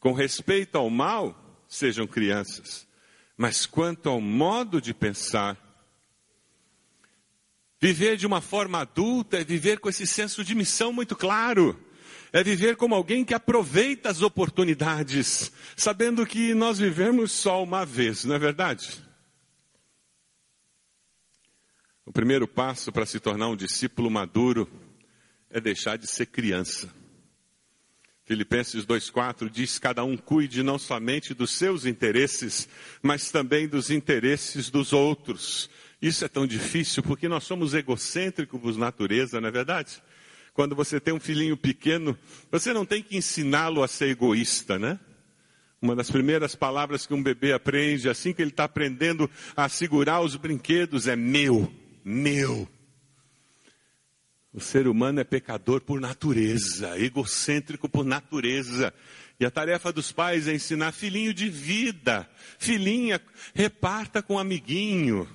Com 0.00 0.12
respeito 0.12 0.76
ao 0.76 0.90
mal, 0.90 1.62
sejam 1.68 2.04
crianças. 2.04 2.84
Mas 3.36 3.66
quanto 3.66 4.08
ao 4.08 4.20
modo 4.20 4.80
de 4.80 4.92
pensar, 4.92 5.56
viver 7.80 8.16
de 8.16 8.26
uma 8.26 8.40
forma 8.40 8.80
adulta 8.80 9.38
é 9.38 9.44
viver 9.44 9.78
com 9.78 9.88
esse 9.88 10.04
senso 10.04 10.42
de 10.42 10.52
missão 10.52 10.92
muito 10.92 11.14
claro. 11.14 11.80
É 12.32 12.44
viver 12.44 12.76
como 12.76 12.94
alguém 12.94 13.24
que 13.24 13.34
aproveita 13.34 14.08
as 14.08 14.22
oportunidades, 14.22 15.50
sabendo 15.76 16.24
que 16.24 16.54
nós 16.54 16.78
vivemos 16.78 17.32
só 17.32 17.62
uma 17.62 17.84
vez, 17.84 18.24
não 18.24 18.36
é 18.36 18.38
verdade? 18.38 19.02
O 22.06 22.12
primeiro 22.12 22.48
passo 22.48 22.90
para 22.90 23.06
se 23.06 23.20
tornar 23.20 23.48
um 23.48 23.56
discípulo 23.56 24.10
maduro 24.10 24.68
é 25.48 25.60
deixar 25.60 25.96
de 25.96 26.06
ser 26.06 26.26
criança. 26.26 26.92
Filipenses 28.24 28.86
2,4 28.86 29.50
diz: 29.50 29.78
Cada 29.78 30.04
um 30.04 30.16
cuide 30.16 30.62
não 30.62 30.78
somente 30.78 31.34
dos 31.34 31.50
seus 31.50 31.84
interesses, 31.84 32.68
mas 33.02 33.30
também 33.32 33.66
dos 33.66 33.90
interesses 33.90 34.70
dos 34.70 34.92
outros. 34.92 35.68
Isso 36.00 36.24
é 36.24 36.28
tão 36.28 36.46
difícil 36.46 37.02
porque 37.02 37.28
nós 37.28 37.44
somos 37.44 37.74
egocêntricos 37.74 38.60
por 38.60 38.76
natureza, 38.78 39.40
não 39.40 39.48
é 39.48 39.50
verdade? 39.50 40.00
Quando 40.54 40.74
você 40.74 41.00
tem 41.00 41.14
um 41.14 41.20
filhinho 41.20 41.56
pequeno, 41.56 42.18
você 42.50 42.72
não 42.72 42.84
tem 42.84 43.02
que 43.02 43.16
ensiná-lo 43.16 43.82
a 43.82 43.88
ser 43.88 44.08
egoísta, 44.10 44.78
né? 44.78 44.98
Uma 45.80 45.96
das 45.96 46.10
primeiras 46.10 46.54
palavras 46.54 47.06
que 47.06 47.14
um 47.14 47.22
bebê 47.22 47.52
aprende, 47.52 48.08
assim 48.08 48.32
que 48.32 48.42
ele 48.42 48.50
está 48.50 48.64
aprendendo 48.64 49.30
a 49.56 49.68
segurar 49.68 50.20
os 50.20 50.36
brinquedos, 50.36 51.08
é 51.08 51.16
meu 51.16 51.72
meu. 52.04 52.68
O 54.52 54.60
ser 54.60 54.88
humano 54.88 55.20
é 55.20 55.24
pecador 55.24 55.80
por 55.80 56.00
natureza, 56.00 56.98
egocêntrico 56.98 57.88
por 57.88 58.04
natureza. 58.04 58.92
E 59.38 59.46
a 59.46 59.50
tarefa 59.50 59.92
dos 59.92 60.10
pais 60.10 60.48
é 60.48 60.54
ensinar 60.54 60.92
filhinho 60.92 61.32
de 61.32 61.48
vida. 61.48 62.28
Filhinha, 62.58 63.20
reparta 63.54 64.22
com 64.22 64.34
um 64.34 64.38
amiguinho. 64.38 65.28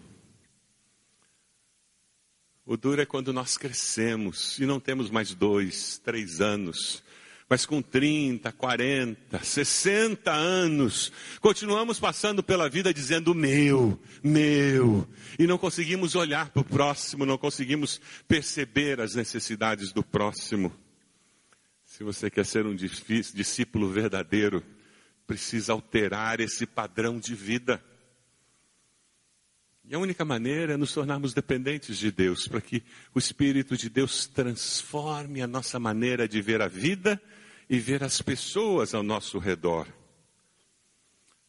O 2.65 2.75
duro 2.75 3.01
é 3.01 3.05
quando 3.05 3.31
nós 3.31 3.57
crescemos 3.57 4.57
e 4.60 4.65
não 4.65 4.79
temos 4.79 5.10
mais 5.10 5.34
dois, 5.34 6.00
três 6.03 6.41
anos 6.41 7.03
mas 7.48 7.65
com 7.65 7.81
30, 7.81 8.51
40, 8.51 9.43
60 9.43 10.31
anos, 10.31 11.12
continuamos 11.39 12.00
passando 12.00 12.41
pela 12.41 12.67
vida 12.67 12.91
dizendo 12.93 13.36
meu, 13.36 14.00
meu, 14.24 15.07
e 15.38 15.45
não 15.45 15.57
conseguimos 15.57 16.15
olhar 16.15 16.50
para 16.50 16.62
o 16.62 16.65
próximo, 16.65 17.25
não 17.25 17.38
conseguimos 17.38 18.01
perceber 18.27 19.00
as 19.00 19.13
necessidades 19.13 19.93
do 19.93 20.03
próximo. 20.03 20.74
Se 21.86 22.03
você 22.03 22.29
quer 22.31 22.45
ser 22.45 22.65
um 22.65 22.75
discípulo 22.75 23.89
verdadeiro, 23.89 24.63
precisa 25.27 25.72
alterar 25.74 26.39
esse 26.39 26.65
padrão 26.65 27.19
de 27.19 27.36
vida. 27.36 27.81
E 29.88 29.94
a 29.94 30.00
única 30.00 30.25
maneira 30.25 30.74
é 30.74 30.77
nos 30.77 30.94
tornarmos 30.94 31.34
dependentes 31.34 32.00
de 32.00 32.12
Deus, 32.12 32.48
para 32.48 32.60
que 32.60 32.82
o 33.13 33.20
Espírito 33.20 33.77
de 33.77 33.88
Deus 33.88 34.25
transforme 34.25 35.44
a 35.44 35.48
nossa 35.48 35.80
maneira 35.80 36.27
de 36.27 36.42
ver 36.42 36.60
a 36.62 36.68
vida 36.68 37.22
e 37.70 37.77
ver 37.77 38.04
as 38.04 38.20
pessoas 38.20 38.96
ao 38.96 39.04
nosso 39.04 39.38
redor. 39.38 39.88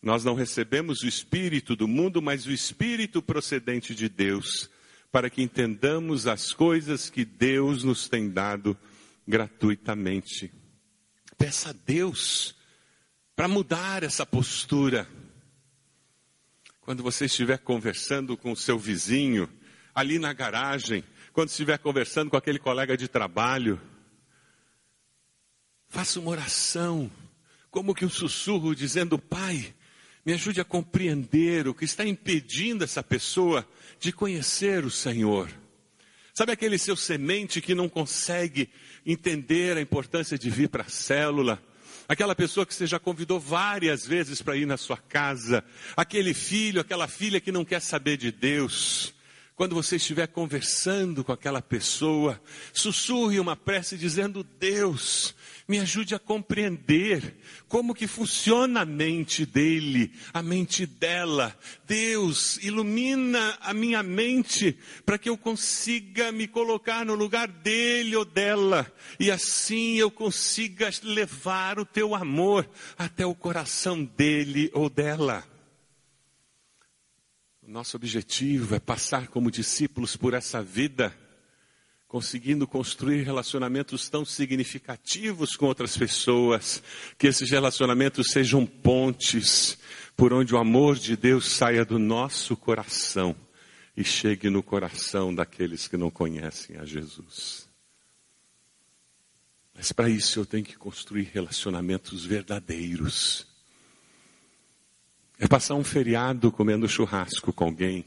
Nós 0.02 0.23
não 0.23 0.35
recebemos 0.35 1.02
o 1.02 1.09
Espírito 1.09 1.75
do 1.75 1.88
mundo, 1.88 2.21
mas 2.21 2.45
o 2.47 2.52
Espírito 2.52 3.23
procedente 3.23 3.95
de 3.95 4.07
Deus, 4.09 4.69
para 5.11 5.31
que 5.31 5.43
entendamos 5.43 6.26
as 6.26 6.52
coisas 6.52 7.09
que 7.09 7.25
Deus 7.25 7.83
nos 7.85 8.07
tem 8.07 8.28
dado 8.28 8.76
gratuitamente. 9.26 10.52
Peça 11.38 11.71
a 11.71 11.73
Deus 11.73 12.55
para 13.35 13.49
mudar 13.49 14.02
essa 14.02 14.26
postura. 14.26 15.09
Quando 16.87 17.02
você 17.02 17.26
estiver 17.26 17.59
conversando 17.59 18.35
com 18.35 18.52
o 18.52 18.57
seu 18.57 18.78
vizinho, 18.78 19.47
ali 19.95 20.19
na 20.19 20.33
garagem, 20.33 21.05
quando 21.35 21.50
estiver 21.50 21.76
conversando 21.78 22.31
com 22.31 22.37
aquele 22.38 22.59
colega 22.59 22.97
de 22.97 23.09
trabalho, 23.09 23.78
Faça 25.88 26.21
uma 26.21 26.31
oração, 26.31 27.11
como 27.71 27.95
que 27.95 28.05
um 28.05 28.11
sussurro 28.11 28.75
dizendo: 28.75 29.19
Pai, 29.19 29.75
me 30.25 30.33
ajude 30.33 30.61
a 30.61 30.64
compreender 30.64 31.66
o 31.66 31.75
que 31.75 31.85
está 31.85 32.05
impedindo 32.05 32.85
essa 32.85 33.02
pessoa 33.02 33.66
de 33.99 34.12
conhecer 34.12 34.85
o 34.85 34.90
Senhor. 34.90 35.50
Sabe 36.35 36.52
aquele 36.52 36.76
seu 36.76 36.97
semente 36.97 37.61
que 37.61 37.75
não 37.75 37.88
consegue 37.88 38.69
entender 39.07 39.76
a 39.76 39.81
importância 39.81 40.38
de 40.38 40.50
vir 40.50 40.69
para 40.69 40.83
a 40.83 40.88
célula? 40.88 41.62
Aquela 42.08 42.34
pessoa 42.34 42.64
que 42.64 42.74
você 42.74 42.86
já 42.86 42.98
convidou 42.98 43.40
várias 43.40 44.06
vezes 44.06 44.40
para 44.42 44.56
ir 44.56 44.66
na 44.66 44.76
sua 44.76 44.96
casa, 44.96 45.64
aquele 45.96 46.34
filho, 46.34 46.80
aquela 46.80 47.08
filha 47.08 47.40
que 47.40 47.50
não 47.50 47.64
quer 47.64 47.80
saber 47.80 48.16
de 48.16 48.30
Deus. 48.30 49.15
Quando 49.56 49.75
você 49.75 49.96
estiver 49.96 50.26
conversando 50.26 51.25
com 51.25 51.32
aquela 51.32 51.62
pessoa, 51.62 52.38
sussurre 52.75 53.40
uma 53.40 53.56
prece 53.56 53.96
dizendo: 53.96 54.44
Deus, 54.60 55.34
me 55.66 55.78
ajude 55.78 56.14
a 56.14 56.18
compreender 56.18 57.34
como 57.66 57.94
que 57.94 58.06
funciona 58.06 58.82
a 58.82 58.84
mente 58.84 59.46
dele, 59.46 60.12
a 60.34 60.42
mente 60.42 60.84
dela. 60.84 61.58
Deus, 61.86 62.58
ilumina 62.58 63.56
a 63.62 63.72
minha 63.72 64.02
mente 64.02 64.76
para 65.06 65.16
que 65.16 65.30
eu 65.30 65.38
consiga 65.38 66.30
me 66.30 66.46
colocar 66.46 67.06
no 67.06 67.14
lugar 67.14 67.48
dele 67.48 68.14
ou 68.14 68.26
dela 68.26 68.86
e 69.18 69.30
assim 69.30 69.94
eu 69.94 70.10
consiga 70.10 70.90
levar 71.02 71.78
o 71.78 71.86
teu 71.86 72.14
amor 72.14 72.68
até 72.98 73.25
o 73.25 73.34
coração 73.34 74.04
dele 74.04 74.70
ou 74.75 74.90
dela. 74.90 75.55
Nosso 77.66 77.96
objetivo 77.96 78.75
é 78.75 78.80
passar 78.80 79.26
como 79.28 79.50
discípulos 79.50 80.16
por 80.16 80.35
essa 80.35 80.62
vida 80.62 81.14
conseguindo 82.08 82.66
construir 82.66 83.25
relacionamentos 83.25 84.08
tão 84.08 84.25
significativos 84.25 85.56
com 85.56 85.66
outras 85.66 85.96
pessoas, 85.96 86.82
que 87.18 87.26
esses 87.26 87.50
relacionamentos 87.50 88.28
sejam 88.30 88.64
pontes, 88.64 89.76
por 90.16 90.32
onde 90.32 90.54
o 90.54 90.58
amor 90.58 90.96
de 90.96 91.16
Deus 91.16 91.46
saia 91.46 91.85
do 91.85 91.99
nosso 91.99 92.56
coração 92.56 93.35
e 93.96 94.04
chegue 94.04 94.49
no 94.49 94.62
coração 94.62 95.35
daqueles 95.35 95.88
que 95.88 95.96
não 95.96 96.11
conhecem 96.11 96.76
a 96.76 96.85
Jesus. 96.85 97.68
Mas 99.75 99.92
para 99.92 100.08
isso 100.08 100.40
eu 100.40 100.46
tenho 100.46 100.64
que 100.64 100.76
construir 100.76 101.30
relacionamentos 101.35 102.25
verdadeiros. 102.25 103.46
É 105.38 105.47
passar 105.47 105.75
um 105.75 105.85
feriado 105.85 106.50
comendo 106.50 106.88
churrasco 106.88 107.52
com 107.52 107.64
alguém. 107.64 108.05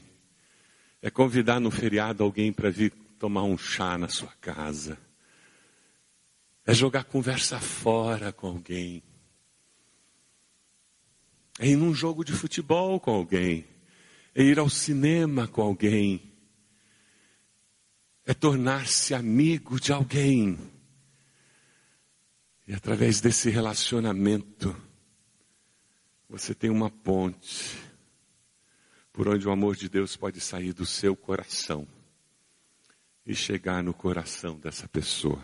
É 1.01 1.09
convidar 1.09 1.59
no 1.59 1.69
feriado 1.69 2.23
alguém 2.23 2.51
para 2.51 2.69
vir 2.69 2.91
tomar 3.19 3.43
um 3.43 3.57
chá 3.57 3.97
na 3.97 4.09
sua 4.09 4.33
casa. 4.41 4.97
É 6.65 6.73
jogar 6.73 7.03
conversa 7.03 7.59
fora 7.59 8.33
com 8.33 8.47
alguém. 8.47 9.03
É 11.59 11.67
ir 11.67 11.75
num 11.75 11.93
jogo 11.93 12.23
de 12.23 12.31
futebol 12.31 12.99
com 12.99 13.11
alguém. 13.11 13.65
É 14.33 14.41
ir 14.41 14.57
ao 14.57 14.69
cinema 14.69 15.47
com 15.47 15.61
alguém. 15.61 16.31
É 18.25 18.33
tornar-se 18.33 19.13
amigo 19.13 19.79
de 19.79 19.91
alguém. 19.91 20.57
E 22.67 22.73
através 22.73 23.19
desse 23.19 23.49
relacionamento, 23.49 24.75
você 26.29 26.53
tem 26.53 26.69
uma 26.69 26.91
ponte 26.91 27.75
por 29.11 29.27
onde 29.27 29.47
o 29.47 29.51
amor 29.51 29.75
de 29.75 29.89
Deus 29.89 30.15
pode 30.15 30.39
sair 30.39 30.71
do 30.71 30.85
seu 30.85 31.15
coração 31.15 31.87
e 33.25 33.35
chegar 33.35 33.83
no 33.83 33.93
coração 33.93 34.57
dessa 34.59 34.87
pessoa. 34.87 35.43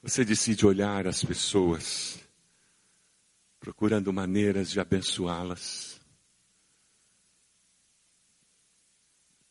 Você 0.00 0.24
decide 0.24 0.64
olhar 0.64 1.08
as 1.08 1.24
pessoas, 1.24 2.20
procurando 3.58 4.12
maneiras 4.12 4.70
de 4.70 4.78
abençoá-las. 4.78 6.00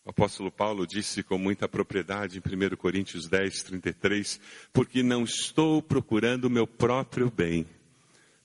O 0.06 0.10
apóstolo 0.10 0.50
Paulo 0.50 0.88
disse 0.88 1.22
com 1.22 1.38
muita 1.38 1.68
propriedade 1.68 2.38
em 2.40 2.74
1 2.74 2.78
Coríntios 2.78 3.28
10, 3.28 3.64
33, 3.64 4.40
porque 4.72 5.04
não 5.04 5.26
estou 5.26 5.82
procurando 5.82 6.46
o 6.46 6.50
meu 6.50 6.66
próprio 6.66 7.30
bem, 7.30 7.68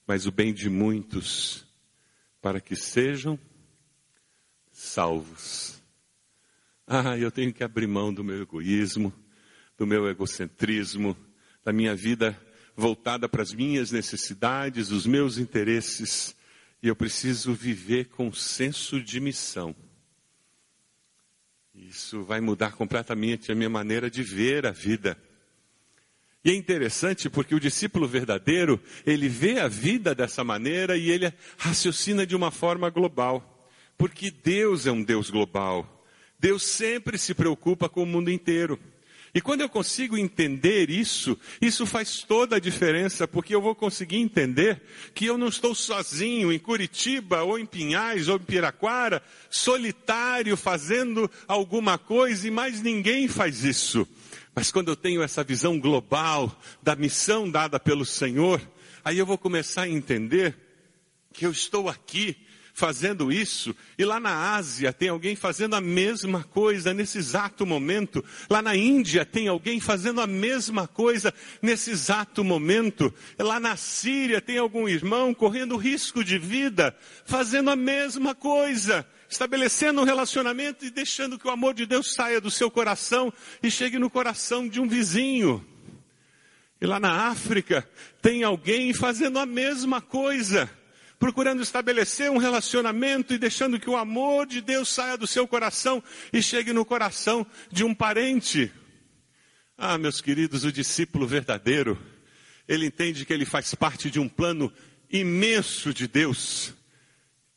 mas 0.06 0.26
o 0.26 0.32
bem 0.32 0.52
de 0.52 0.68
muitos 0.68 1.66
para 2.40 2.60
que 2.60 2.74
sejam 2.74 3.38
salvos. 4.70 5.80
Ah, 6.86 7.16
eu 7.16 7.30
tenho 7.30 7.52
que 7.52 7.62
abrir 7.62 7.86
mão 7.86 8.12
do 8.12 8.24
meu 8.24 8.42
egoísmo, 8.42 9.12
do 9.78 9.86
meu 9.86 10.08
egocentrismo, 10.08 11.16
da 11.64 11.72
minha 11.72 11.94
vida 11.94 12.38
voltada 12.76 13.28
para 13.28 13.42
as 13.42 13.52
minhas 13.52 13.90
necessidades, 13.90 14.90
os 14.90 15.06
meus 15.06 15.38
interesses, 15.38 16.34
e 16.82 16.88
eu 16.88 16.96
preciso 16.96 17.54
viver 17.54 18.06
com 18.06 18.32
senso 18.32 19.00
de 19.00 19.20
missão. 19.20 19.74
Isso 21.74 22.22
vai 22.22 22.40
mudar 22.40 22.72
completamente 22.72 23.50
a 23.50 23.54
minha 23.54 23.70
maneira 23.70 24.10
de 24.10 24.22
ver 24.22 24.66
a 24.66 24.70
vida. 24.70 25.16
E 26.44 26.50
é 26.50 26.54
interessante 26.54 27.30
porque 27.30 27.54
o 27.54 27.60
discípulo 27.60 28.06
verdadeiro, 28.08 28.80
ele 29.06 29.28
vê 29.28 29.60
a 29.60 29.68
vida 29.68 30.14
dessa 30.14 30.42
maneira 30.42 30.96
e 30.96 31.10
ele 31.10 31.32
raciocina 31.56 32.26
de 32.26 32.34
uma 32.34 32.50
forma 32.50 32.90
global. 32.90 33.68
Porque 33.96 34.30
Deus 34.30 34.86
é 34.86 34.90
um 34.92 35.02
Deus 35.02 35.30
global. 35.30 36.04
Deus 36.40 36.64
sempre 36.64 37.16
se 37.16 37.34
preocupa 37.34 37.88
com 37.88 38.02
o 38.02 38.06
mundo 38.06 38.30
inteiro. 38.30 38.78
E 39.34 39.40
quando 39.40 39.62
eu 39.62 39.68
consigo 39.68 40.18
entender 40.18 40.90
isso, 40.90 41.38
isso 41.58 41.86
faz 41.86 42.22
toda 42.22 42.56
a 42.56 42.60
diferença, 42.60 43.26
porque 43.26 43.54
eu 43.54 43.62
vou 43.62 43.74
conseguir 43.74 44.18
entender 44.18 44.82
que 45.14 45.24
eu 45.24 45.38
não 45.38 45.48
estou 45.48 45.74
sozinho 45.74 46.52
em 46.52 46.58
Curitiba, 46.58 47.42
ou 47.42 47.58
em 47.58 47.64
Pinhais, 47.64 48.28
ou 48.28 48.36
em 48.36 48.40
Piraquara, 48.40 49.22
solitário, 49.48 50.54
fazendo 50.54 51.30
alguma 51.48 51.96
coisa 51.96 52.46
e 52.46 52.50
mais 52.50 52.82
ninguém 52.82 53.26
faz 53.26 53.64
isso. 53.64 54.06
Mas 54.54 54.70
quando 54.70 54.88
eu 54.88 54.96
tenho 54.96 55.22
essa 55.22 55.42
visão 55.42 55.80
global 55.80 56.54
da 56.82 56.94
missão 56.94 57.50
dada 57.50 57.80
pelo 57.80 58.04
Senhor, 58.04 58.60
aí 59.02 59.16
eu 59.16 59.24
vou 59.24 59.38
começar 59.38 59.82
a 59.82 59.88
entender 59.88 60.54
que 61.32 61.46
eu 61.46 61.50
estou 61.50 61.88
aqui 61.88 62.36
fazendo 62.72 63.30
isso, 63.30 63.74
e 63.98 64.04
lá 64.04 64.18
na 64.18 64.54
Ásia 64.54 64.92
tem 64.92 65.08
alguém 65.08 65.36
fazendo 65.36 65.76
a 65.76 65.80
mesma 65.80 66.42
coisa 66.42 66.94
nesse 66.94 67.18
exato 67.18 67.66
momento, 67.66 68.24
lá 68.48 68.62
na 68.62 68.74
Índia 68.74 69.24
tem 69.24 69.48
alguém 69.48 69.78
fazendo 69.78 70.20
a 70.20 70.26
mesma 70.26 70.88
coisa 70.88 71.32
nesse 71.60 71.90
exato 71.90 72.42
momento, 72.42 73.12
lá 73.38 73.60
na 73.60 73.76
Síria 73.76 74.40
tem 74.40 74.58
algum 74.58 74.88
irmão 74.88 75.34
correndo 75.34 75.76
risco 75.76 76.24
de 76.24 76.38
vida, 76.38 76.96
fazendo 77.24 77.70
a 77.70 77.76
mesma 77.76 78.34
coisa 78.34 79.06
estabelecendo 79.32 80.02
um 80.02 80.04
relacionamento 80.04 80.84
e 80.84 80.90
deixando 80.90 81.38
que 81.38 81.46
o 81.46 81.50
amor 81.50 81.72
de 81.72 81.86
Deus 81.86 82.12
saia 82.12 82.38
do 82.38 82.50
seu 82.50 82.70
coração 82.70 83.32
e 83.62 83.70
chegue 83.70 83.98
no 83.98 84.10
coração 84.10 84.68
de 84.68 84.78
um 84.78 84.86
vizinho. 84.86 85.66
E 86.80 86.86
lá 86.86 87.00
na 87.00 87.28
África 87.28 87.88
tem 88.20 88.42
alguém 88.42 88.92
fazendo 88.92 89.38
a 89.38 89.46
mesma 89.46 90.00
coisa, 90.00 90.70
procurando 91.22 91.62
estabelecer 91.62 92.32
um 92.32 92.36
relacionamento 92.36 93.32
e 93.32 93.38
deixando 93.38 93.78
que 93.78 93.88
o 93.88 93.96
amor 93.96 94.44
de 94.44 94.60
Deus 94.60 94.88
saia 94.88 95.16
do 95.16 95.24
seu 95.24 95.46
coração 95.46 96.02
e 96.32 96.42
chegue 96.42 96.72
no 96.72 96.84
coração 96.84 97.46
de 97.70 97.84
um 97.84 97.94
parente. 97.94 98.72
Ah, 99.78 99.96
meus 99.96 100.20
queridos, 100.20 100.64
o 100.64 100.72
discípulo 100.72 101.24
verdadeiro, 101.24 101.96
ele 102.66 102.86
entende 102.86 103.24
que 103.24 103.32
ele 103.32 103.44
faz 103.44 103.72
parte 103.72 104.10
de 104.10 104.18
um 104.18 104.28
plano 104.28 104.72
imenso 105.08 105.94
de 105.94 106.08
Deus 106.08 106.74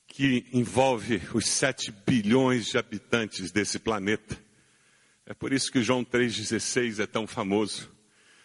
que 0.09 0.45
envolve 0.53 1.19
os 1.33 1.47
7 1.47 1.91
bilhões 2.05 2.67
de 2.67 2.77
habitantes 2.77 3.51
desse 3.51 3.79
planeta. 3.79 4.37
É 5.25 5.33
por 5.33 5.51
isso 5.51 5.71
que 5.71 5.81
João 5.81 6.05
3,16 6.05 6.99
é 6.99 7.07
tão 7.07 7.25
famoso. 7.25 7.89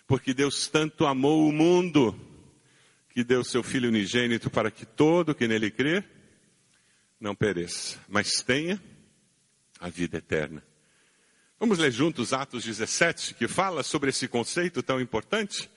Porque 0.07 0.33
Deus 0.33 0.67
tanto 0.67 1.05
amou 1.05 1.47
o 1.47 1.53
mundo 1.53 2.19
que 3.11 3.25
deu 3.25 3.44
seu 3.44 3.62
Filho 3.62 3.88
unigênito 3.88 4.51
para 4.51 4.70
que 4.70 4.87
todo 4.87 5.35
que 5.35 5.49
nele 5.49 5.70
crê 5.70 6.05
não 7.20 7.35
pereça, 7.35 7.99
mas 8.09 8.42
tenha 8.42 8.81
a 9.79 9.88
vida 9.88 10.18
eterna. 10.18 10.62
Vamos 11.59 11.79
ler 11.79 11.92
juntos 11.92 12.33
Atos 12.33 12.64
17, 12.64 13.35
que 13.35 13.46
fala 13.46 13.83
sobre 13.83 14.09
esse 14.09 14.27
conceito 14.27 14.83
tão 14.83 15.01
importante? 15.01 15.70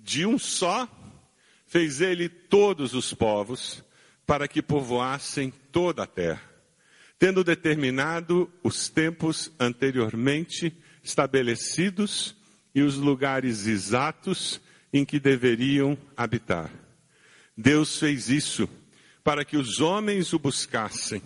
De 0.00 0.24
um 0.24 0.38
só 0.38 0.88
fez 1.66 2.00
ele 2.00 2.28
todos 2.28 2.94
os 2.94 3.12
povos 3.12 3.84
para 4.24 4.48
que 4.48 4.62
povoassem 4.62 5.52
toda 5.70 6.04
a 6.04 6.06
terra, 6.06 6.42
tendo 7.18 7.44
determinado 7.44 8.50
os 8.62 8.88
tempos 8.88 9.52
anteriormente 9.58 10.74
estabelecidos 11.02 12.34
e 12.74 12.80
os 12.80 12.96
lugares 12.96 13.66
exatos 13.66 14.60
em 14.92 15.04
que 15.04 15.20
deveriam 15.20 15.96
habitar. 16.16 16.70
Deus 17.56 17.98
fez 17.98 18.28
isso 18.28 18.68
para 19.22 19.44
que 19.44 19.56
os 19.56 19.80
homens 19.80 20.32
o 20.32 20.38
buscassem 20.38 21.20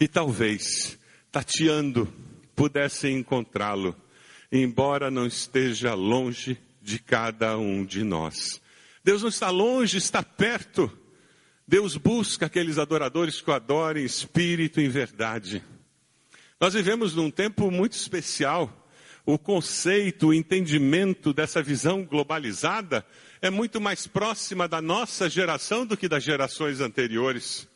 e 0.00 0.08
talvez, 0.08 0.98
tateando, 1.30 2.12
pudessem 2.54 3.18
encontrá-lo, 3.18 3.94
embora 4.50 5.10
não 5.10 5.26
esteja 5.26 5.94
longe 5.94 6.58
de 6.82 6.98
cada 6.98 7.58
um 7.58 7.84
de 7.84 8.02
nós. 8.02 8.60
Deus 9.04 9.22
não 9.22 9.28
está 9.28 9.50
longe, 9.50 9.98
está 9.98 10.22
perto. 10.22 10.90
Deus 11.66 11.96
busca 11.96 12.46
aqueles 12.46 12.78
adoradores 12.78 13.40
que 13.40 13.50
o 13.50 13.54
adorem 13.54 14.02
em 14.02 14.06
espírito 14.06 14.80
e 14.80 14.84
em 14.84 14.88
verdade. 14.88 15.62
Nós 16.60 16.74
vivemos 16.74 17.14
num 17.14 17.30
tempo 17.30 17.70
muito 17.70 17.92
especial. 17.92 18.85
O 19.26 19.36
conceito, 19.36 20.28
o 20.28 20.32
entendimento 20.32 21.32
dessa 21.32 21.60
visão 21.60 22.04
globalizada 22.04 23.04
é 23.42 23.50
muito 23.50 23.80
mais 23.80 24.06
próxima 24.06 24.68
da 24.68 24.80
nossa 24.80 25.28
geração 25.28 25.84
do 25.84 25.96
que 25.96 26.08
das 26.08 26.22
gerações 26.22 26.80
anteriores. 26.80 27.68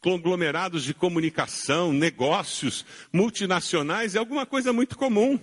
Conglomerados 0.00 0.82
de 0.82 0.92
comunicação, 0.92 1.92
negócios, 1.92 2.84
multinacionais 3.12 4.16
é 4.16 4.18
alguma 4.18 4.44
coisa 4.44 4.72
muito 4.72 4.98
comum. 4.98 5.38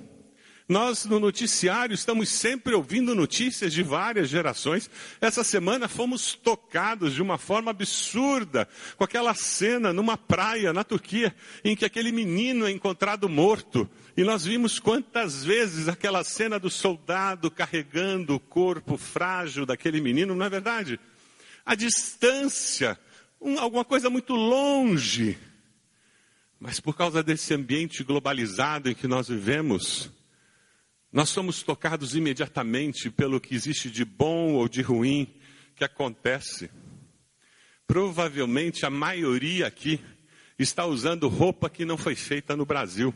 Nós, 0.70 1.04
no 1.06 1.20
noticiário, 1.20 1.96
estamos 1.96 2.30
sempre 2.30 2.76
ouvindo 2.76 3.16
notícias 3.16 3.74
de 3.74 3.82
várias 3.82 4.30
gerações. 4.30 4.88
Essa 5.20 5.44
semana 5.44 5.88
fomos 5.88 6.36
tocados 6.36 7.16
de 7.16 7.24
uma 7.24 7.40
forma 7.40 7.72
absurda 7.72 8.70
com 8.96 9.04
aquela 9.04 9.34
cena 9.34 9.92
numa 9.92 10.16
praia 10.16 10.72
na 10.72 10.84
Turquia, 10.84 11.36
em 11.64 11.76
que 11.76 11.86
aquele 11.86 12.12
menino 12.12 12.68
é 12.68 12.72
encontrado 12.72 13.28
morto. 13.28 13.90
E 14.16 14.24
nós 14.24 14.46
vimos 14.46 14.78
quantas 14.78 15.44
vezes 15.44 15.88
aquela 15.88 16.24
cena 16.24 16.60
do 16.60 16.70
soldado 16.70 17.50
carregando 17.50 18.36
o 18.36 18.40
corpo 18.40 18.96
frágil 18.96 19.66
daquele 19.66 20.00
menino, 20.00 20.36
não 20.36 20.46
é 20.46 20.50
verdade? 20.52 21.00
A 21.66 21.74
distância, 21.74 22.96
um, 23.42 23.58
alguma 23.58 23.84
coisa 23.84 24.08
muito 24.08 24.36
longe. 24.36 25.36
Mas 26.60 26.80
por 26.80 26.96
causa 26.96 27.24
desse 27.24 27.56
ambiente 27.56 28.04
globalizado 28.04 28.88
em 28.88 28.94
que 28.94 29.08
nós 29.08 29.30
vivemos, 29.30 30.12
nós 31.12 31.30
somos 31.30 31.64
tocados 31.64 32.16
imediatamente 32.16 33.10
pelo 33.10 33.42
que 33.42 33.56
existe 33.56 33.90
de 33.90 34.06
bom 34.06 34.54
ou 34.54 34.70
de 34.70 34.82
ruim 34.82 35.34
que 35.76 35.84
acontece. 35.84 36.70
provavelmente 37.88 38.86
a 38.86 38.90
maioria 38.90 39.66
aqui 39.66 40.00
está 40.60 40.86
usando 40.86 41.28
roupa 41.28 41.70
que 41.70 41.86
não 41.86 41.98
foi 41.98 42.14
feita 42.16 42.56
no 42.56 42.66
Brasil. 42.66 43.14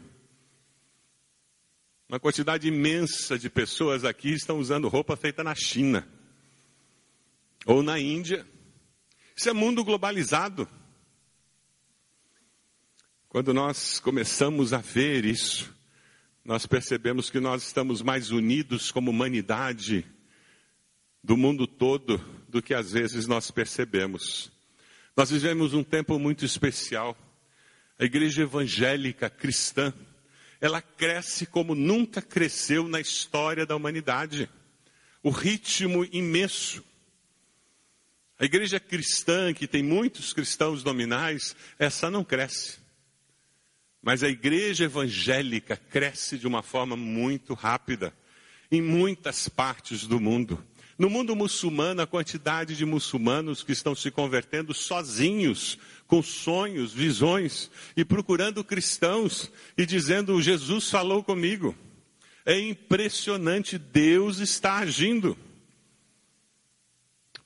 Uma 2.09 2.19
quantidade 2.19 2.67
imensa 2.67 3.37
de 3.37 3.49
pessoas 3.49 4.03
aqui 4.03 4.33
estão 4.33 4.57
usando 4.57 4.87
roupa 4.87 5.15
feita 5.15 5.43
na 5.43 5.53
China 5.53 6.07
ou 7.65 7.83
na 7.83 7.99
Índia. 7.99 8.47
Isso 9.35 9.49
é 9.49 9.53
mundo 9.53 9.83
globalizado. 9.83 10.67
Quando 13.27 13.53
nós 13.53 13.99
começamos 13.99 14.73
a 14.73 14.77
ver 14.77 15.25
isso, 15.25 15.73
nós 16.45 16.65
percebemos 16.65 17.29
que 17.29 17.39
nós 17.39 17.63
estamos 17.63 18.01
mais 18.01 18.29
unidos 18.29 18.91
como 18.91 19.11
humanidade 19.11 20.05
do 21.23 21.37
mundo 21.37 21.65
todo 21.65 22.17
do 22.49 22.61
que 22.61 22.73
às 22.73 22.91
vezes 22.91 23.27
nós 23.27 23.49
percebemos. 23.49 24.51
Nós 25.15 25.29
vivemos 25.31 25.73
um 25.73 25.83
tempo 25.83 26.19
muito 26.19 26.43
especial. 26.43 27.17
A 27.97 28.03
igreja 28.03 28.41
evangélica 28.41 29.29
cristã, 29.29 29.93
ela 30.59 30.81
cresce 30.81 31.45
como 31.45 31.73
nunca 31.73 32.21
cresceu 32.21 32.89
na 32.89 32.99
história 32.99 33.65
da 33.65 33.75
humanidade. 33.75 34.49
O 35.21 35.29
ritmo 35.29 36.03
imenso. 36.11 36.83
A 38.37 38.43
igreja 38.43 38.81
cristã, 38.81 39.53
que 39.53 39.67
tem 39.67 39.81
muitos 39.81 40.33
cristãos 40.33 40.83
nominais, 40.83 41.55
essa 41.79 42.11
não 42.11 42.25
cresce. 42.25 42.82
Mas 44.03 44.21
a 44.21 44.27
igreja 44.27 44.83
evangélica 44.83 45.77
cresce 45.77 46.37
de 46.37 46.45
uma 46.45 46.61
forma 46.61 46.97
muito 46.97 47.53
rápida 47.53 48.13
em 48.69 48.81
muitas 48.81 49.47
partes 49.47 50.05
do 50.05 50.19
mundo. 50.19 50.61
No 50.99 51.09
mundo 51.09 51.33
muçulmano, 51.35 52.01
a 52.01 52.07
quantidade 52.07 52.75
de 52.75 52.85
muçulmanos 52.85 53.63
que 53.63 53.71
estão 53.71 53.95
se 53.95 54.11
convertendo 54.11 54.73
sozinhos, 54.73 55.79
com 56.05 56.21
sonhos, 56.21 56.93
visões, 56.93 57.71
e 57.95 58.03
procurando 58.03 58.63
cristãos 58.63 59.49
e 59.77 59.85
dizendo: 59.85 60.41
Jesus 60.41 60.89
falou 60.89 61.23
comigo. 61.23 61.73
É 62.45 62.59
impressionante, 62.59 63.77
Deus 63.77 64.39
está 64.39 64.79
agindo. 64.79 65.37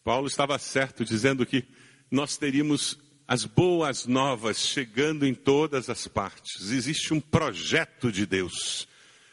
Paulo 0.03 0.25
estava 0.25 0.57
certo 0.57 1.05
dizendo 1.05 1.45
que 1.45 1.63
nós 2.09 2.35
teríamos 2.35 2.97
as 3.27 3.43
boas 3.43 4.05
novas 4.05 4.57
chegando 4.59 5.25
em 5.25 5.33
todas 5.33 5.89
as 5.89 6.07
partes. 6.07 6.71
Existe 6.71 7.13
um 7.13 7.19
projeto 7.19 8.11
de 8.11 8.25
Deus. 8.25 8.87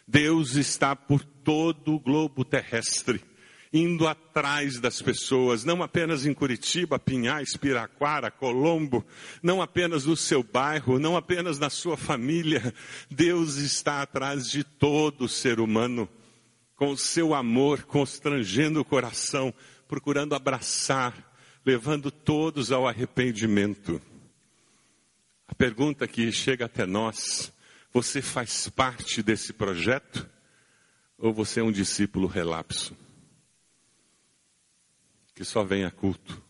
Deus 0.07 0.57
está 0.57 0.97
por 0.97 1.23
todo 1.23 1.95
o 1.95 2.01
globo 2.01 2.45
terrestre, 2.45 3.23
indo 3.73 4.07
atrás 4.07 4.81
das 4.81 5.01
pessoas, 5.01 5.65
não 5.65 5.83
apenas 5.83 6.27
em 6.27 6.35
Curitiba, 6.35 6.99
Pinhais, 6.99 7.57
Piraquara, 7.57 8.31
Colombo, 8.31 9.05
não 9.43 9.63
apenas 9.63 10.05
no 10.05 10.17
seu 10.17 10.43
bairro, 10.43 10.99
não 10.99 11.17
apenas 11.17 11.59
na 11.59 11.71
sua 11.71 11.97
família. 11.97 12.75
Deus 13.09 13.57
está 13.57 14.03
atrás 14.03 14.51
de 14.51 14.65
todo 14.65 15.29
ser 15.29 15.61
humano, 15.61 16.09
com 16.77 16.91
o 16.91 16.99
seu 16.99 17.33
amor 17.33 17.85
constrangendo 17.85 18.81
o 18.81 18.85
coração, 18.85 19.55
procurando 19.87 20.35
abraçar, 20.35 21.34
levando 21.65 22.11
todos 22.11 22.71
ao 22.71 22.87
arrependimento. 22.87 24.01
A 25.47 25.55
pergunta 25.55 26.07
que 26.07 26.31
chega 26.31 26.67
até 26.67 26.85
nós: 26.85 27.53
você 27.93 28.21
faz 28.21 28.69
parte 28.69 29.23
desse 29.23 29.53
projeto? 29.53 30.29
Ou 31.17 31.33
você 31.33 31.61
é 31.61 31.63
um 31.63 31.73
discípulo 31.73 32.27
relapso? 32.27 32.97
Que 35.35 35.45
só 35.45 35.63
vem 35.63 35.85
a 35.85 35.91
culto. 35.91 36.43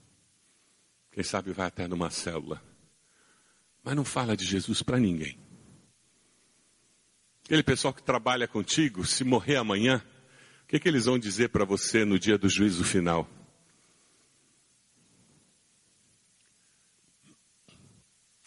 Quem 1.12 1.22
sabe 1.22 1.52
vai 1.52 1.66
até 1.66 1.86
numa 1.86 2.10
célula. 2.10 2.62
Mas 3.82 3.94
não 3.94 4.04
fala 4.04 4.36
de 4.36 4.44
Jesus 4.44 4.82
para 4.82 4.98
ninguém. 4.98 5.38
Aquele 7.44 7.62
pessoal 7.62 7.92
que 7.92 8.02
trabalha 8.02 8.48
contigo, 8.48 9.04
se 9.04 9.22
morrer 9.22 9.56
amanhã, 9.56 10.02
o 10.64 10.66
que, 10.66 10.80
que 10.80 10.88
eles 10.88 11.04
vão 11.04 11.18
dizer 11.18 11.50
para 11.50 11.64
você 11.64 12.04
no 12.04 12.18
dia 12.18 12.38
do 12.38 12.48
juízo 12.48 12.82
final? 12.82 13.28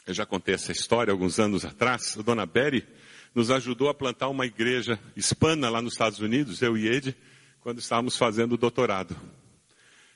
Eu 0.07 0.13
já 0.13 0.25
contei 0.25 0.55
essa 0.55 0.71
história 0.71 1.11
alguns 1.11 1.37
anos 1.37 1.65
atrás. 1.65 2.17
A 2.17 2.21
dona 2.21 2.45
Berry 2.45 2.87
nos 3.35 3.51
ajudou 3.51 3.89
a 3.89 3.93
plantar 3.93 4.29
uma 4.29 4.45
igreja 4.45 4.97
hispana 5.17 5.69
lá 5.69 5.81
nos 5.81 5.95
Estados 5.95 6.19
Unidos, 6.19 6.61
eu 6.61 6.77
e 6.77 6.87
Ed, 6.87 7.13
quando 7.59 7.79
estávamos 7.79 8.15
fazendo 8.15 8.53
o 8.53 8.57
doutorado. 8.57 9.19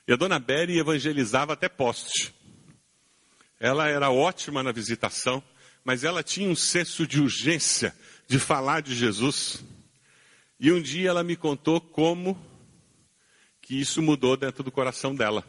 E 0.08 0.12
a 0.14 0.16
dona 0.16 0.38
Berry 0.38 0.78
evangelizava 0.78 1.52
até 1.52 1.68
poste. 1.68 2.34
Ela 3.60 3.86
era 3.86 4.10
ótima 4.10 4.62
na 4.62 4.72
visitação, 4.72 5.44
mas 5.84 6.04
ela 6.04 6.22
tinha 6.22 6.48
um 6.48 6.56
senso 6.56 7.06
de 7.06 7.20
urgência 7.20 7.94
de 8.26 8.38
falar 8.38 8.80
de 8.80 8.94
Jesus. 8.94 9.62
E 10.58 10.72
um 10.72 10.80
dia 10.80 11.10
ela 11.10 11.22
me 11.22 11.36
contou 11.36 11.82
como 11.82 12.42
que 13.60 13.78
isso 13.78 14.00
mudou 14.00 14.38
dentro 14.38 14.64
do 14.64 14.72
coração 14.72 15.14
dela. 15.14 15.44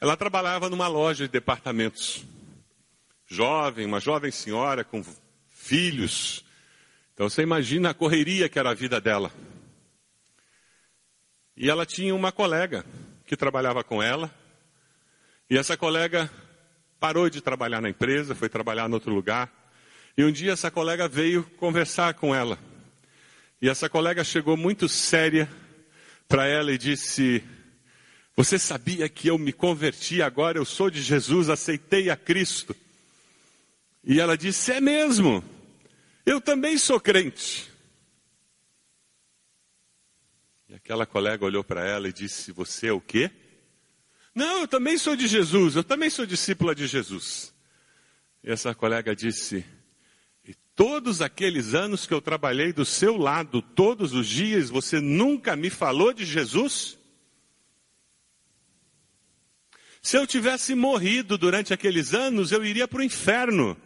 Ela 0.00 0.16
trabalhava 0.16 0.68
numa 0.68 0.88
loja 0.88 1.24
de 1.26 1.30
departamentos 1.30 2.26
jovem, 3.28 3.86
uma 3.86 4.00
jovem 4.00 4.30
senhora 4.30 4.82
com 4.82 5.04
filhos. 5.50 6.44
Então 7.12 7.28
você 7.28 7.42
imagina 7.42 7.90
a 7.90 7.94
correria 7.94 8.48
que 8.48 8.58
era 8.58 8.70
a 8.70 8.74
vida 8.74 9.00
dela. 9.00 9.30
E 11.54 11.68
ela 11.68 11.84
tinha 11.84 12.14
uma 12.14 12.32
colega 12.32 12.84
que 13.26 13.36
trabalhava 13.36 13.84
com 13.84 14.02
ela. 14.02 14.34
E 15.50 15.58
essa 15.58 15.76
colega 15.76 16.30
parou 16.98 17.28
de 17.28 17.40
trabalhar 17.40 17.80
na 17.80 17.90
empresa, 17.90 18.34
foi 18.34 18.48
trabalhar 18.48 18.88
em 18.88 18.94
outro 18.94 19.12
lugar. 19.12 19.52
E 20.16 20.24
um 20.24 20.32
dia 20.32 20.52
essa 20.52 20.70
colega 20.70 21.06
veio 21.06 21.44
conversar 21.58 22.14
com 22.14 22.34
ela. 22.34 22.58
E 23.60 23.68
essa 23.68 23.88
colega 23.88 24.24
chegou 24.24 24.56
muito 24.56 24.88
séria 24.88 25.48
para 26.28 26.46
ela 26.46 26.72
e 26.72 26.78
disse: 26.78 27.42
Você 28.36 28.58
sabia 28.58 29.08
que 29.08 29.28
eu 29.28 29.36
me 29.36 29.52
converti 29.52 30.22
agora? 30.22 30.58
Eu 30.58 30.64
sou 30.64 30.88
de 30.88 31.02
Jesus, 31.02 31.48
aceitei 31.48 32.08
a 32.08 32.16
Cristo. 32.16 32.74
E 34.04 34.20
ela 34.20 34.36
disse: 34.36 34.72
É 34.72 34.80
mesmo, 34.80 35.44
eu 36.24 36.40
também 36.40 36.78
sou 36.78 37.00
crente. 37.00 37.70
E 40.68 40.74
aquela 40.74 41.06
colega 41.06 41.44
olhou 41.44 41.64
para 41.64 41.86
ela 41.86 42.08
e 42.08 42.12
disse: 42.12 42.52
Você 42.52 42.88
é 42.88 42.92
o 42.92 43.00
quê? 43.00 43.30
Não, 44.34 44.60
eu 44.60 44.68
também 44.68 44.98
sou 44.98 45.16
de 45.16 45.26
Jesus, 45.26 45.74
eu 45.74 45.82
também 45.82 46.10
sou 46.10 46.26
discípula 46.26 46.74
de 46.74 46.86
Jesus. 46.86 47.54
E 48.44 48.50
essa 48.50 48.74
colega 48.74 49.16
disse: 49.16 49.64
E 50.44 50.54
todos 50.74 51.20
aqueles 51.20 51.74
anos 51.74 52.06
que 52.06 52.14
eu 52.14 52.20
trabalhei 52.20 52.72
do 52.72 52.84
seu 52.84 53.16
lado, 53.16 53.60
todos 53.60 54.12
os 54.12 54.28
dias, 54.28 54.70
você 54.70 55.00
nunca 55.00 55.56
me 55.56 55.70
falou 55.70 56.12
de 56.12 56.24
Jesus? 56.24 56.98
Se 60.00 60.16
eu 60.16 60.26
tivesse 60.26 60.74
morrido 60.74 61.36
durante 61.36 61.74
aqueles 61.74 62.14
anos, 62.14 62.52
eu 62.52 62.64
iria 62.64 62.86
para 62.86 63.00
o 63.00 63.04
inferno. 63.04 63.76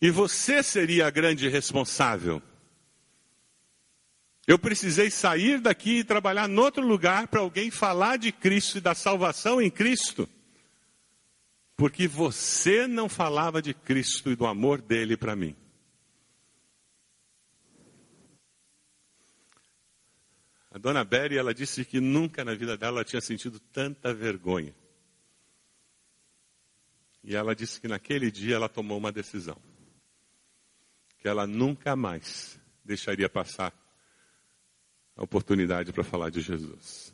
E 0.00 0.10
você 0.10 0.62
seria 0.62 1.06
a 1.06 1.10
grande 1.10 1.48
responsável. 1.48 2.40
Eu 4.46 4.58
precisei 4.58 5.10
sair 5.10 5.60
daqui 5.60 5.98
e 5.98 6.04
trabalhar 6.04 6.48
em 6.48 6.56
outro 6.56 6.86
lugar 6.86 7.28
para 7.28 7.40
alguém 7.40 7.70
falar 7.70 8.16
de 8.16 8.32
Cristo 8.32 8.78
e 8.78 8.80
da 8.80 8.94
salvação 8.94 9.60
em 9.60 9.70
Cristo. 9.70 10.28
Porque 11.76 12.08
você 12.08 12.86
não 12.86 13.08
falava 13.08 13.60
de 13.60 13.74
Cristo 13.74 14.30
e 14.30 14.36
do 14.36 14.46
amor 14.46 14.80
dele 14.80 15.16
para 15.16 15.36
mim. 15.36 15.54
A 20.70 20.78
dona 20.78 21.04
Berry, 21.04 21.36
ela 21.36 21.52
disse 21.52 21.84
que 21.84 22.00
nunca 22.00 22.44
na 22.44 22.54
vida 22.54 22.76
dela 22.76 23.04
tinha 23.04 23.20
sentido 23.20 23.58
tanta 23.58 24.14
vergonha. 24.14 24.74
E 27.24 27.34
ela 27.34 27.54
disse 27.54 27.80
que 27.80 27.88
naquele 27.88 28.30
dia 28.30 28.54
ela 28.54 28.68
tomou 28.68 28.96
uma 28.96 29.12
decisão 29.12 29.67
que 31.18 31.28
ela 31.28 31.46
nunca 31.46 31.94
mais 31.96 32.58
deixaria 32.84 33.28
passar 33.28 33.72
a 35.16 35.22
oportunidade 35.22 35.92
para 35.92 36.04
falar 36.04 36.30
de 36.30 36.40
Jesus. 36.40 37.12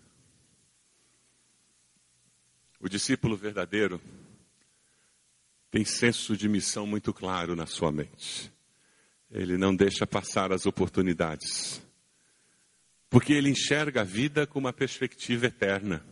O 2.79 2.89
discípulo 2.89 3.37
verdadeiro 3.37 4.01
tem 5.71 5.85
senso 5.85 6.37
de 6.37 6.49
missão 6.49 6.87
muito 6.87 7.13
claro 7.13 7.57
na 7.57 7.67
sua 7.67 7.91
mente. 7.91 8.53
Ele 9.31 9.57
não 9.57 9.75
deixa 9.75 10.07
passar 10.07 10.53
as 10.53 10.67
oportunidades. 10.67 11.83
Porque 13.11 13.33
ele 13.33 13.49
enxerga 13.51 14.03
a 14.03 14.05
vida 14.05 14.47
com 14.47 14.59
uma 14.59 14.73
perspectiva 14.73 15.47
eterna. 15.47 16.05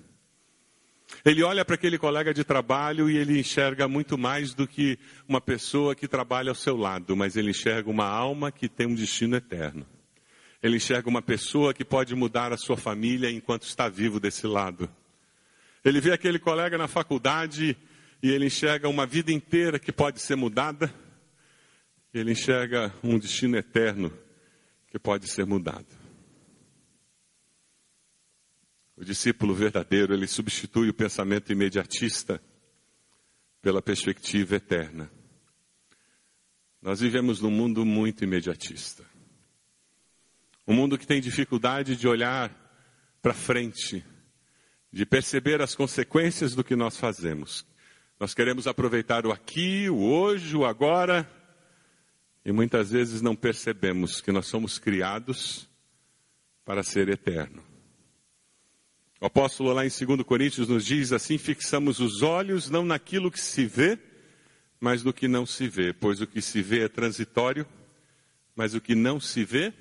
Ele 1.25 1.43
olha 1.43 1.65
para 1.65 1.75
aquele 1.75 1.99
colega 1.99 2.35
de 2.35 2.43
trabalho 2.43 3.09
e 3.09 3.17
ele 3.17 3.39
enxerga 3.39 3.87
muito 3.87 4.19
mais 4.19 4.55
do 4.55 4.67
que 4.67 4.99
uma 5.29 5.41
pessoa 5.41 5.95
que 5.95 6.09
trabalha 6.09 6.51
ao 6.51 6.55
seu 6.55 6.77
lado, 6.77 7.17
mas 7.17 7.37
ele 7.37 7.51
enxerga 7.51 7.89
uma 7.91 8.07
alma 8.07 8.51
que 8.51 8.69
tem 8.69 8.87
um 8.87 8.95
destino 8.95 9.37
eterno. 9.37 9.87
Ele 10.63 10.77
enxerga 10.77 11.09
uma 11.09 11.23
pessoa 11.23 11.75
que 11.75 11.85
pode 11.85 12.15
mudar 12.15 12.53
a 12.53 12.57
sua 12.57 12.77
família 12.77 13.31
enquanto 13.31 13.65
está 13.65 13.89
vivo 13.89 14.19
desse 14.19 14.47
lado. 14.47 14.89
Ele 15.85 16.01
vê 16.01 16.13
aquele 16.13 16.39
colega 16.39 16.79
na 16.79 16.87
faculdade 16.87 17.77
e 18.23 18.31
ele 18.31 18.47
enxerga 18.47 18.89
uma 18.89 19.05
vida 19.05 19.33
inteira 19.33 19.79
que 19.79 19.91
pode 19.91 20.21
ser 20.21 20.37
mudada, 20.37 20.93
ele 22.15 22.33
enxerga 22.33 22.95
um 23.03 23.19
destino 23.19 23.57
eterno 23.57 24.13
que 24.89 24.99
pode 24.99 25.27
ser 25.27 25.45
mudado. 25.47 26.02
O 28.97 29.05
discípulo 29.05 29.55
verdadeiro, 29.55 30.13
ele 30.13 30.27
substitui 30.27 30.89
o 30.89 30.95
pensamento 30.95 31.51
imediatista 31.51 32.43
pela 33.63 33.81
perspectiva 33.81 34.57
eterna. 34.57 35.11
Nós 36.81 37.01
vivemos 37.01 37.41
num 37.41 37.51
mundo 37.51 37.87
muito 37.87 38.25
imediatista. 38.25 39.05
Um 40.67 40.75
mundo 40.75 40.99
que 40.99 41.07
tem 41.07 41.21
dificuldade 41.21 41.97
de 41.97 42.07
olhar 42.07 42.51
para 43.23 43.33
frente, 43.33 44.05
de 44.93 45.07
perceber 45.07 45.63
as 45.63 45.75
consequências 45.75 46.55
do 46.55 46.65
que 46.65 46.77
nós 46.77 46.97
fazemos. 46.97 47.65
Nós 48.19 48.35
queremos 48.35 48.67
aproveitar 48.67 49.27
o 49.27 49.33
aqui, 49.33 49.89
o 49.89 50.03
hoje, 50.03 50.57
o 50.57 50.65
agora, 50.65 51.29
e 52.45 52.53
muitas 52.53 52.91
vezes 52.91 53.23
não 53.23 53.35
percebemos 53.37 54.21
que 54.21 54.33
nós 54.33 54.47
somos 54.47 54.79
criados 54.79 55.69
para 56.65 56.83
ser 56.83 57.09
eterno. 57.09 57.72
O 59.23 59.27
apóstolo 59.27 59.73
lá 59.73 59.87
em 59.87 59.89
2 59.89 60.25
Coríntios 60.25 60.67
nos 60.67 60.85
diz 60.85 61.13
assim: 61.13 61.39
fixamos 61.39 62.01
os 62.01 62.23
olhos 62.23 62.69
não 62.69 62.85
naquilo 62.85 63.31
que 63.31 63.41
se 63.41 63.65
vê, 63.65 63.97
mas 64.81 65.05
no 65.05 65.13
que 65.13 65.29
não 65.29 65.47
se 65.47 65.69
vê, 65.69 65.93
pois 65.93 66.21
o 66.21 66.27
que 66.27 66.43
se 66.43 66.61
vê 66.61 66.81
é 66.81 66.89
transitório, 66.89 67.65
mas 68.57 68.75
o 68.75 68.81
que 68.81 68.97
não 68.97 69.21
se 69.21 69.45
vê 69.45 69.73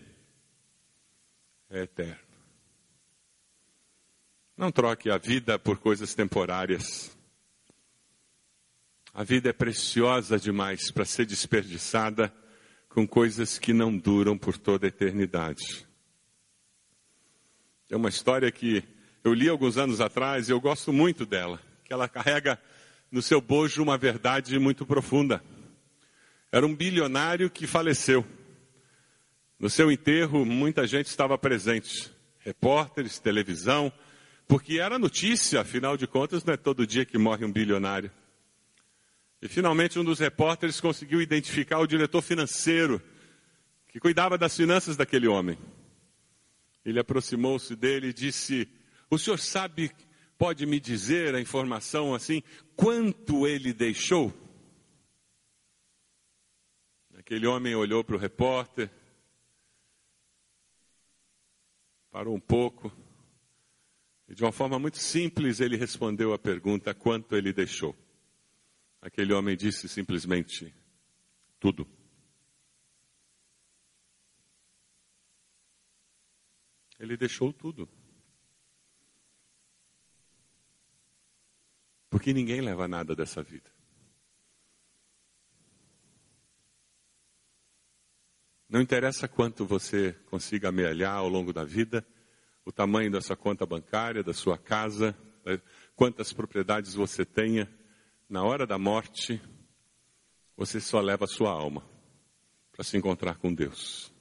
é 1.71 1.81
eterno. 1.81 2.21
Não 4.55 4.71
troque 4.71 5.09
a 5.09 5.17
vida 5.17 5.57
por 5.57 5.79
coisas 5.79 6.13
temporárias. 6.13 7.17
A 9.11 9.23
vida 9.23 9.49
é 9.49 9.53
preciosa 9.53 10.37
demais 10.37 10.91
para 10.91 11.03
ser 11.03 11.25
desperdiçada 11.25 12.31
com 12.87 13.07
coisas 13.07 13.57
que 13.57 13.73
não 13.73 13.97
duram 13.97 14.37
por 14.37 14.55
toda 14.55 14.85
a 14.85 14.89
eternidade. 14.89 15.87
É 17.89 17.95
uma 17.95 18.09
história 18.09 18.51
que 18.51 19.00
eu 19.23 19.33
li 19.33 19.47
alguns 19.47 19.77
anos 19.77 20.01
atrás 20.01 20.49
e 20.49 20.51
eu 20.51 20.59
gosto 20.59 20.91
muito 20.91 21.25
dela, 21.25 21.59
que 21.83 21.93
ela 21.93 22.07
carrega 22.07 22.59
no 23.11 23.21
seu 23.21 23.39
bojo 23.39 23.83
uma 23.83 23.97
verdade 23.97 24.57
muito 24.57 24.85
profunda. 24.85 25.43
Era 26.51 26.65
um 26.65 26.75
bilionário 26.75 27.49
que 27.49 27.67
faleceu. 27.67 28.25
No 29.59 29.69
seu 29.69 29.91
enterro, 29.91 30.43
muita 30.43 30.87
gente 30.87 31.07
estava 31.07 31.37
presente, 31.37 32.11
repórteres, 32.39 33.19
televisão, 33.19 33.93
porque 34.47 34.79
era 34.79 34.97
notícia, 34.97 35.61
afinal 35.61 35.95
de 35.95 36.07
contas, 36.07 36.43
não 36.43 36.53
é 36.53 36.57
todo 36.57 36.87
dia 36.87 37.05
que 37.05 37.17
morre 37.17 37.45
um 37.45 37.51
bilionário. 37.51 38.11
E 39.41 39.47
finalmente 39.47 39.99
um 39.99 40.03
dos 40.03 40.19
repórteres 40.19 40.81
conseguiu 40.81 41.21
identificar 41.21 41.79
o 41.79 41.87
diretor 41.87 42.21
financeiro 42.21 43.01
que 43.87 43.99
cuidava 43.99 44.37
das 44.37 44.55
finanças 44.55 44.97
daquele 44.97 45.27
homem. 45.27 45.57
Ele 46.83 46.99
aproximou-se 46.99 47.75
dele 47.75 48.07
e 48.07 48.13
disse: 48.13 48.67
O 49.13 49.19
senhor 49.19 49.37
sabe, 49.39 49.91
pode 50.37 50.65
me 50.65 50.79
dizer 50.79 51.35
a 51.35 51.41
informação 51.41 52.15
assim, 52.15 52.41
quanto 52.77 53.45
ele 53.45 53.73
deixou? 53.73 54.33
Aquele 57.17 57.45
homem 57.45 57.75
olhou 57.75 58.05
para 58.05 58.15
o 58.15 58.17
repórter, 58.17 58.89
parou 62.09 62.33
um 62.33 62.39
pouco, 62.39 62.89
e 64.29 64.33
de 64.33 64.43
uma 64.43 64.51
forma 64.53 64.79
muito 64.79 64.97
simples 64.97 65.59
ele 65.59 65.75
respondeu 65.75 66.31
a 66.31 66.39
pergunta: 66.39 66.93
quanto 66.93 67.35
ele 67.35 67.51
deixou? 67.51 67.93
Aquele 69.01 69.33
homem 69.33 69.57
disse 69.57 69.89
simplesmente: 69.89 70.73
tudo. 71.59 71.85
Ele 76.97 77.17
deixou 77.17 77.51
tudo. 77.51 77.89
Porque 82.11 82.33
ninguém 82.33 82.59
leva 82.59 82.89
nada 82.89 83.15
dessa 83.15 83.41
vida. 83.41 83.71
Não 88.69 88.81
interessa 88.81 89.29
quanto 89.29 89.65
você 89.65 90.13
consiga 90.25 90.69
amealhar 90.69 91.15
ao 91.15 91.29
longo 91.29 91.53
da 91.53 91.63
vida, 91.63 92.05
o 92.65 92.71
tamanho 92.71 93.09
da 93.09 93.21
sua 93.21 93.37
conta 93.37 93.65
bancária, 93.65 94.21
da 94.23 94.33
sua 94.33 94.57
casa, 94.57 95.17
né, 95.45 95.61
quantas 95.95 96.33
propriedades 96.33 96.93
você 96.93 97.25
tenha, 97.25 97.73
na 98.29 98.43
hora 98.43 98.67
da 98.67 98.77
morte, 98.77 99.41
você 100.55 100.81
só 100.81 100.99
leva 100.99 101.23
a 101.23 101.29
sua 101.29 101.49
alma 101.49 101.83
para 102.73 102.83
se 102.83 102.97
encontrar 102.97 103.37
com 103.37 103.53
Deus 103.53 104.13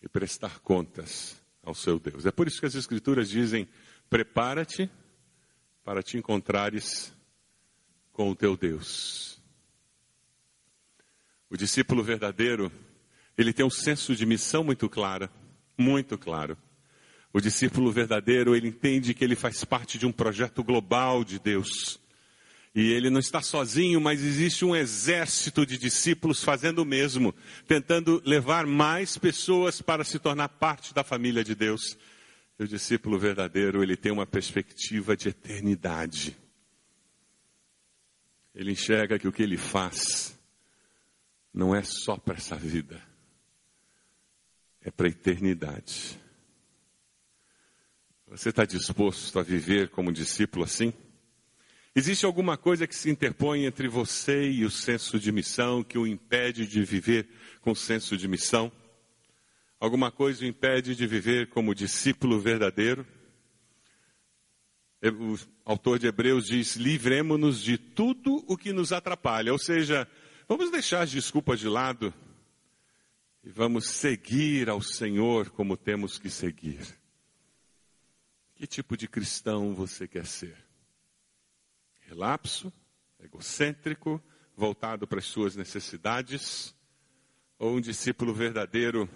e 0.00 0.08
prestar 0.08 0.60
contas 0.60 1.44
ao 1.60 1.74
seu 1.74 1.98
Deus. 1.98 2.24
É 2.24 2.30
por 2.30 2.46
isso 2.46 2.60
que 2.60 2.66
as 2.66 2.74
Escrituras 2.76 3.28
dizem: 3.28 3.68
prepara-te 4.08 4.90
para 5.90 6.04
te 6.04 6.16
encontrares 6.16 7.12
com 8.12 8.30
o 8.30 8.36
teu 8.36 8.56
Deus. 8.56 9.42
O 11.50 11.56
discípulo 11.56 12.00
verdadeiro, 12.04 12.70
ele 13.36 13.52
tem 13.52 13.66
um 13.66 13.70
senso 13.70 14.14
de 14.14 14.24
missão 14.24 14.62
muito 14.62 14.88
clara, 14.88 15.28
muito 15.76 16.16
claro. 16.16 16.56
O 17.32 17.40
discípulo 17.40 17.90
verdadeiro, 17.90 18.54
ele 18.54 18.68
entende 18.68 19.12
que 19.12 19.24
ele 19.24 19.34
faz 19.34 19.64
parte 19.64 19.98
de 19.98 20.06
um 20.06 20.12
projeto 20.12 20.62
global 20.62 21.24
de 21.24 21.40
Deus. 21.40 21.98
E 22.72 22.92
ele 22.92 23.10
não 23.10 23.18
está 23.18 23.42
sozinho, 23.42 24.00
mas 24.00 24.22
existe 24.22 24.64
um 24.64 24.76
exército 24.76 25.66
de 25.66 25.76
discípulos 25.76 26.44
fazendo 26.44 26.82
o 26.82 26.86
mesmo, 26.86 27.34
tentando 27.66 28.22
levar 28.24 28.64
mais 28.64 29.18
pessoas 29.18 29.82
para 29.82 30.04
se 30.04 30.20
tornar 30.20 30.50
parte 30.50 30.94
da 30.94 31.02
família 31.02 31.42
de 31.42 31.56
Deus. 31.56 31.98
E 32.60 32.62
o 32.62 32.68
discípulo 32.68 33.18
verdadeiro, 33.18 33.82
ele 33.82 33.96
tem 33.96 34.12
uma 34.12 34.26
perspectiva 34.26 35.16
de 35.16 35.30
eternidade. 35.30 36.36
Ele 38.54 38.72
enxerga 38.72 39.18
que 39.18 39.26
o 39.26 39.32
que 39.32 39.42
ele 39.42 39.56
faz 39.56 40.38
não 41.54 41.74
é 41.74 41.82
só 41.82 42.18
para 42.18 42.36
essa 42.36 42.56
vida, 42.56 43.02
é 44.82 44.90
para 44.90 45.06
a 45.06 45.10
eternidade. 45.10 46.20
Você 48.26 48.50
está 48.50 48.66
disposto 48.66 49.38
a 49.38 49.42
viver 49.42 49.88
como 49.88 50.12
discípulo 50.12 50.66
assim? 50.66 50.92
Existe 51.96 52.26
alguma 52.26 52.58
coisa 52.58 52.86
que 52.86 52.94
se 52.94 53.08
interpõe 53.08 53.64
entre 53.64 53.88
você 53.88 54.50
e 54.50 54.66
o 54.66 54.70
senso 54.70 55.18
de 55.18 55.32
missão, 55.32 55.82
que 55.82 55.96
o 55.96 56.06
impede 56.06 56.66
de 56.66 56.84
viver 56.84 57.26
com 57.62 57.74
senso 57.74 58.18
de 58.18 58.28
missão? 58.28 58.70
Alguma 59.80 60.12
coisa 60.12 60.44
o 60.44 60.46
impede 60.46 60.94
de 60.94 61.06
viver 61.06 61.48
como 61.48 61.74
discípulo 61.74 62.38
verdadeiro? 62.38 63.06
O 65.02 65.38
autor 65.64 65.98
de 65.98 66.06
Hebreus 66.06 66.48
diz: 66.48 66.76
livremos-nos 66.76 67.62
de 67.62 67.78
tudo 67.78 68.44
o 68.46 68.58
que 68.58 68.74
nos 68.74 68.92
atrapalha. 68.92 69.50
Ou 69.50 69.58
seja, 69.58 70.06
vamos 70.46 70.70
deixar 70.70 71.00
as 71.00 71.10
desculpas 71.10 71.58
de 71.58 71.66
lado 71.66 72.12
e 73.42 73.48
vamos 73.48 73.88
seguir 73.88 74.68
ao 74.68 74.82
Senhor 74.82 75.48
como 75.48 75.78
temos 75.78 76.18
que 76.18 76.28
seguir. 76.28 76.86
Que 78.54 78.66
tipo 78.66 78.98
de 78.98 79.08
cristão 79.08 79.74
você 79.74 80.06
quer 80.06 80.26
ser? 80.26 80.58
Relapso, 82.00 82.70
egocêntrico, 83.18 84.22
voltado 84.54 85.06
para 85.06 85.20
as 85.20 85.24
suas 85.24 85.56
necessidades? 85.56 86.76
Ou 87.58 87.76
um 87.76 87.80
discípulo 87.80 88.34
verdadeiro 88.34 89.08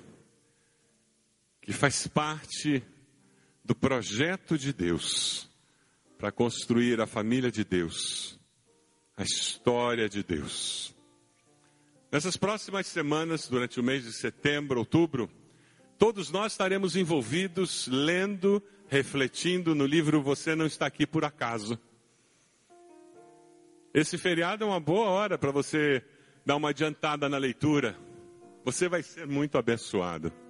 que 1.64 1.72
faz 1.72 2.07
parte 2.07 2.85
do 3.64 3.74
projeto 3.74 4.59
de 4.59 4.70
Deus 4.70 5.48
para 6.18 6.31
construir 6.31 7.00
a 7.00 7.07
família 7.07 7.50
de 7.50 7.64
Deus, 7.64 8.38
a 9.16 9.22
história 9.22 10.07
de 10.07 10.22
Deus? 10.22 10.94
Nessas 12.12 12.37
próximas 12.37 12.87
semanas, 12.87 13.48
durante 13.48 13.81
o 13.81 13.83
mês 13.83 14.05
de 14.05 14.12
setembro, 14.12 14.79
outubro, 14.79 15.31
todos 15.98 16.31
nós 16.31 16.53
estaremos 16.53 16.96
envolvidos 16.96 17.88
lendo 17.88 18.62
refletindo 18.87 19.74
no 19.74 19.87
livro 19.87 20.22
Você 20.22 20.55
Não 20.55 20.66
Está 20.66 20.87
Aqui 20.87 21.07
Por 21.07 21.24
Acaso. 21.24 21.79
Esse 23.94 24.18
feriado 24.18 24.64
é 24.64 24.66
uma 24.66 24.81
boa 24.81 25.09
hora 25.09 25.38
para 25.38 25.50
você 25.50 26.05
dar 26.44 26.57
uma 26.57 26.68
adiantada 26.68 27.27
na 27.27 27.38
leitura. 27.38 27.98
Você 28.66 28.87
vai 28.87 29.03
ser 29.03 29.27
muito 29.27 29.57
abençoado. 29.57 30.44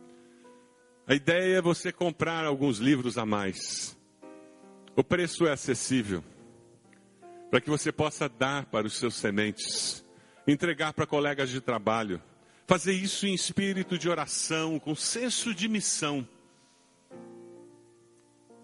A 1.07 1.14
ideia 1.14 1.59
é 1.59 1.62
você 1.62 1.93
comprar 1.93 2.45
alguns 2.47 2.79
livros 2.79 3.19
a 3.19 3.27
mais. 3.27 3.97
O 4.97 5.05
preço 5.05 5.47
é 5.47 5.53
acessível. 5.53 6.25
Para 7.51 7.61
que 7.61 7.69
você 7.69 7.93
possa 7.93 8.29
dar 8.29 8.67
para 8.67 8.87
os 8.87 8.97
seus 8.97 9.14
sementes, 9.14 10.05
entregar 10.47 10.95
para 10.95 11.07
colegas 11.07 11.51
de 11.51 11.61
trabalho, 11.61 12.23
fazer 12.67 12.93
isso 12.93 13.27
em 13.27 13.35
espírito 13.35 13.99
de 13.99 14.09
oração, 14.09 14.79
com 14.79 14.95
senso 14.95 15.55
de 15.55 15.69
missão 15.69 16.27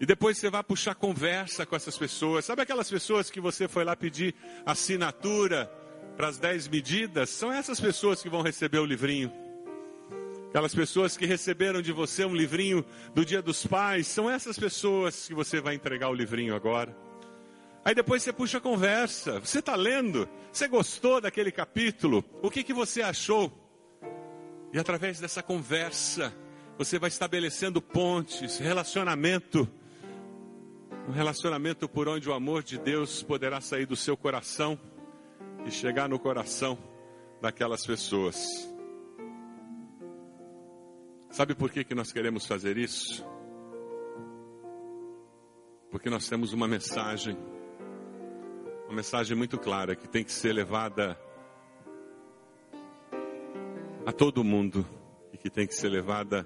E 0.01 0.05
depois 0.05 0.35
você 0.39 0.49
vai 0.49 0.63
puxar 0.63 0.95
conversa 0.95 1.63
com 1.63 1.75
essas 1.75 1.95
pessoas. 1.95 2.43
Sabe 2.43 2.63
aquelas 2.63 2.89
pessoas 2.89 3.29
que 3.29 3.39
você 3.39 3.67
foi 3.67 3.83
lá 3.83 3.95
pedir 3.95 4.33
assinatura 4.65 5.71
para 6.17 6.27
as 6.27 6.39
dez 6.39 6.67
medidas? 6.67 7.29
São 7.29 7.53
essas 7.53 7.79
pessoas 7.79 8.19
que 8.19 8.27
vão 8.27 8.41
receber 8.41 8.79
o 8.79 8.85
livrinho. 8.85 9.31
Aquelas 10.51 10.75
pessoas 10.75 11.15
que 11.15 11.25
receberam 11.25 11.81
de 11.81 11.93
você 11.93 12.25
um 12.25 12.35
livrinho 12.35 12.83
do 13.15 13.23
Dia 13.23 13.41
dos 13.41 13.65
Pais, 13.65 14.05
são 14.05 14.29
essas 14.29 14.59
pessoas 14.59 15.25
que 15.25 15.33
você 15.33 15.61
vai 15.61 15.75
entregar 15.75 16.09
o 16.09 16.13
livrinho 16.13 16.53
agora. 16.53 16.93
Aí 17.85 17.95
depois 17.95 18.21
você 18.21 18.33
puxa 18.33 18.57
a 18.57 18.61
conversa. 18.61 19.39
Você 19.39 19.59
está 19.59 19.77
lendo? 19.77 20.27
Você 20.51 20.67
gostou 20.67 21.21
daquele 21.21 21.53
capítulo? 21.53 22.21
O 22.41 22.51
que, 22.51 22.65
que 22.65 22.73
você 22.73 23.01
achou? 23.01 23.49
E 24.73 24.77
através 24.77 25.21
dessa 25.21 25.41
conversa, 25.41 26.33
você 26.77 26.99
vai 26.99 27.07
estabelecendo 27.07 27.81
pontes, 27.81 28.57
relacionamento. 28.57 29.65
Um 31.07 31.13
relacionamento 31.13 31.87
por 31.87 32.09
onde 32.09 32.27
o 32.29 32.33
amor 32.33 32.61
de 32.61 32.77
Deus 32.77 33.23
poderá 33.23 33.61
sair 33.61 33.85
do 33.85 33.95
seu 33.95 34.17
coração 34.17 34.77
e 35.65 35.71
chegar 35.71 36.09
no 36.09 36.19
coração 36.19 36.77
daquelas 37.41 37.85
pessoas. 37.85 38.70
Sabe 41.31 41.55
por 41.55 41.71
que, 41.71 41.85
que 41.85 41.95
nós 41.95 42.11
queremos 42.11 42.45
fazer 42.45 42.77
isso? 42.77 43.25
Porque 45.89 46.09
nós 46.09 46.27
temos 46.27 46.51
uma 46.51 46.67
mensagem, 46.67 47.37
uma 48.85 48.95
mensagem 48.95 49.37
muito 49.37 49.57
clara 49.57 49.95
que 49.95 50.09
tem 50.09 50.25
que 50.25 50.31
ser 50.31 50.51
levada 50.51 51.17
a 54.05 54.11
todo 54.11 54.43
mundo 54.43 54.85
e 55.31 55.37
que 55.37 55.49
tem 55.49 55.65
que 55.65 55.73
ser 55.73 55.87
levada 55.87 56.45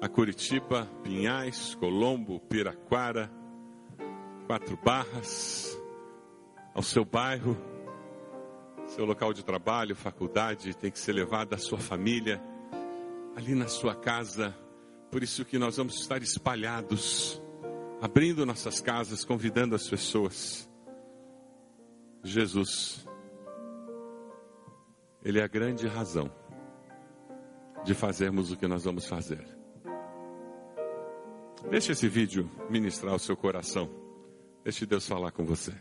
a 0.00 0.08
Curitiba, 0.08 0.88
Pinhais, 1.04 1.76
Colombo, 1.76 2.40
Piraquara, 2.40 3.30
Quatro 4.48 4.76
Barras, 4.76 5.80
ao 6.74 6.82
seu 6.82 7.04
bairro, 7.04 7.56
seu 8.86 9.04
local 9.04 9.32
de 9.32 9.44
trabalho, 9.44 9.94
faculdade, 9.94 10.76
tem 10.76 10.90
que 10.90 10.98
ser 10.98 11.12
levada 11.12 11.54
à 11.54 11.58
sua 11.58 11.78
família, 11.78 12.42
ali 13.36 13.54
na 13.54 13.68
sua 13.68 13.94
casa. 13.94 14.56
Por 15.10 15.22
isso 15.22 15.44
que 15.44 15.58
nós 15.58 15.76
vamos 15.76 16.00
estar 16.00 16.22
espalhados, 16.22 17.40
abrindo 18.00 18.46
nossas 18.46 18.80
casas, 18.80 19.24
convidando 19.24 19.74
as 19.74 19.86
pessoas. 19.88 20.68
Jesus, 22.24 23.06
Ele 25.22 25.38
é 25.38 25.42
a 25.44 25.46
grande 25.46 25.86
razão 25.86 26.32
de 27.84 27.94
fazermos 27.94 28.50
o 28.50 28.56
que 28.56 28.66
nós 28.66 28.84
vamos 28.84 29.06
fazer. 29.06 29.46
Deixe 31.70 31.92
esse 31.92 32.08
vídeo 32.08 32.50
ministrar 32.70 33.14
o 33.14 33.18
seu 33.18 33.36
coração. 33.36 33.88
Deixe 34.64 34.86
Deus 34.86 35.06
falar 35.06 35.30
com 35.30 35.44
você. 35.44 35.72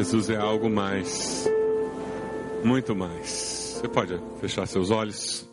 Jesus 0.00 0.30
é 0.30 0.36
algo 0.36 0.70
mais, 0.70 1.46
muito 2.64 2.96
mais. 2.96 3.76
Você 3.76 3.86
pode 3.86 4.18
fechar 4.40 4.66
seus 4.66 4.90
olhos. 4.90 5.46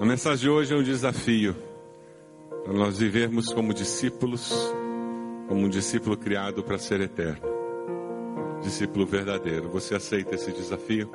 A 0.00 0.04
mensagem 0.04 0.40
de 0.42 0.50
hoje 0.50 0.74
é 0.74 0.76
um 0.76 0.82
desafio 0.82 1.54
para 2.64 2.72
nós 2.72 2.98
vivermos 2.98 3.52
como 3.52 3.72
discípulos, 3.72 4.52
como 5.46 5.64
um 5.64 5.68
discípulo 5.68 6.16
criado 6.16 6.64
para 6.64 6.76
ser 6.76 7.00
eterno, 7.00 7.48
discípulo 8.62 9.06
verdadeiro. 9.06 9.68
Você 9.68 9.94
aceita 9.94 10.34
esse 10.34 10.50
desafio? 10.50 11.08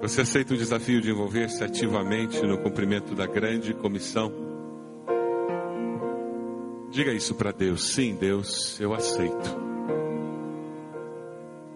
Você 0.00 0.20
aceita 0.20 0.54
o 0.54 0.56
desafio 0.56 1.00
de 1.00 1.10
envolver-se 1.10 1.64
ativamente 1.64 2.40
no 2.46 2.56
cumprimento 2.56 3.16
da 3.16 3.26
grande 3.26 3.74
comissão? 3.74 4.49
Diga 6.90 7.12
isso 7.12 7.36
para 7.36 7.52
Deus. 7.52 7.92
Sim, 7.92 8.16
Deus, 8.16 8.78
eu 8.80 8.92
aceito. 8.92 9.70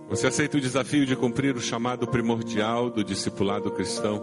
Você 0.09 0.27
aceita 0.27 0.57
o 0.59 0.61
desafio 0.61 1.07
de 1.07 1.15
cumprir 1.15 1.57
o 1.57 1.61
chamado 1.61 2.07
primordial 2.07 2.91
do 2.91 3.05
discipulado 3.05 3.71
cristão? 3.71 4.21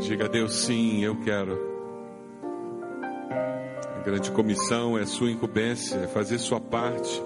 Diga 0.00 0.24
a 0.24 0.28
Deus 0.28 0.54
sim, 0.54 1.04
eu 1.04 1.16
quero. 1.16 1.58
A 3.96 4.02
grande 4.04 4.30
comissão 4.32 4.98
é 4.98 5.06
sua 5.06 5.30
incumbência, 5.30 5.96
é 5.96 6.06
fazer 6.08 6.38
sua 6.38 6.60
parte. 6.60 7.22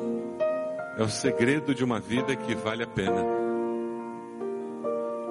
É 0.98 1.02
o 1.02 1.08
segredo 1.08 1.74
de 1.74 1.82
uma 1.82 1.98
vida 1.98 2.36
que 2.36 2.54
vale 2.54 2.82
a 2.82 2.86
pena. 2.86 3.24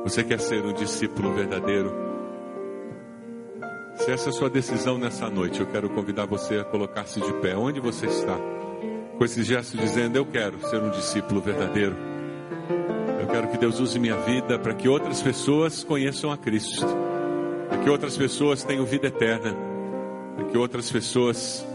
Você 0.03 0.23
quer 0.23 0.39
ser 0.39 0.65
um 0.65 0.73
discípulo 0.73 1.33
verdadeiro? 1.33 2.06
Se 4.07 4.13
essa 4.13 4.29
é 4.29 4.31
a 4.31 4.33
sua 4.33 4.49
decisão 4.49 4.97
nessa 4.97 5.29
noite, 5.29 5.59
eu 5.59 5.65
quero 5.65 5.89
convidar 5.89 6.25
você 6.25 6.59
a 6.59 6.63
colocar-se 6.63 7.19
de 7.19 7.33
pé 7.41 7.57
onde 7.57 7.81
você 7.81 8.05
está, 8.05 8.39
com 9.17 9.25
esse 9.25 9.43
gesto 9.43 9.75
dizendo: 9.75 10.15
Eu 10.15 10.25
quero 10.25 10.65
ser 10.69 10.81
um 10.81 10.89
discípulo 10.91 11.41
verdadeiro. 11.41 11.93
Eu 13.19 13.27
quero 13.27 13.49
que 13.49 13.57
Deus 13.57 13.81
use 13.81 13.99
minha 13.99 14.15
vida 14.21 14.57
para 14.57 14.73
que 14.73 14.87
outras 14.87 15.21
pessoas 15.21 15.83
conheçam 15.83 16.31
a 16.31 16.37
Cristo 16.37 16.85
para 17.67 17.79
que 17.79 17.89
outras 17.89 18.15
pessoas 18.15 18.63
tenham 18.63 18.85
vida 18.85 19.07
eterna, 19.07 19.53
para 20.37 20.45
que 20.45 20.57
outras 20.57 20.89
pessoas 20.89 21.67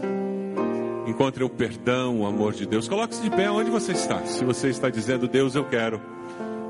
encontrem 1.05 1.45
o 1.45 1.49
perdão, 1.51 2.21
o 2.21 2.25
amor 2.25 2.53
de 2.53 2.65
Deus. 2.65 2.87
Coloque-se 2.87 3.21
de 3.21 3.29
pé 3.29 3.51
onde 3.51 3.69
você 3.69 3.91
está. 3.91 4.25
Se 4.25 4.43
você 4.43 4.69
está 4.69 4.89
dizendo, 4.89 5.27
Deus, 5.27 5.53
eu 5.53 5.65
quero, 5.65 6.01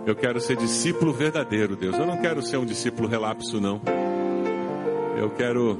eu 0.05 0.13
quero 0.13 0.41
ser 0.41 0.57
discípulo 0.57 1.13
verdadeiro, 1.13 1.77
Deus. 1.77 1.97
Eu 1.97 2.05
não 2.05 2.17
quero 2.17 2.41
ser 2.41 2.57
um 2.57 2.65
discípulo 2.65 3.07
relapso, 3.07 3.61
não. 3.61 4.02
Eu 5.17 5.29
quero 5.31 5.77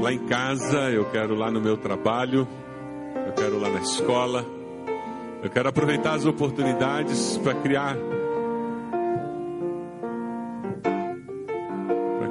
lá 0.00 0.12
em 0.12 0.18
casa, 0.26 0.90
eu 0.90 1.04
quero 1.06 1.34
lá 1.34 1.50
no 1.50 1.60
meu 1.60 1.76
trabalho, 1.76 2.46
eu 3.26 3.32
quero 3.32 3.58
lá 3.58 3.70
na 3.70 3.80
escola. 3.80 4.44
Eu 5.42 5.50
quero 5.50 5.68
aproveitar 5.68 6.14
as 6.14 6.24
oportunidades 6.24 7.36
para 7.38 7.54
criar 7.54 7.96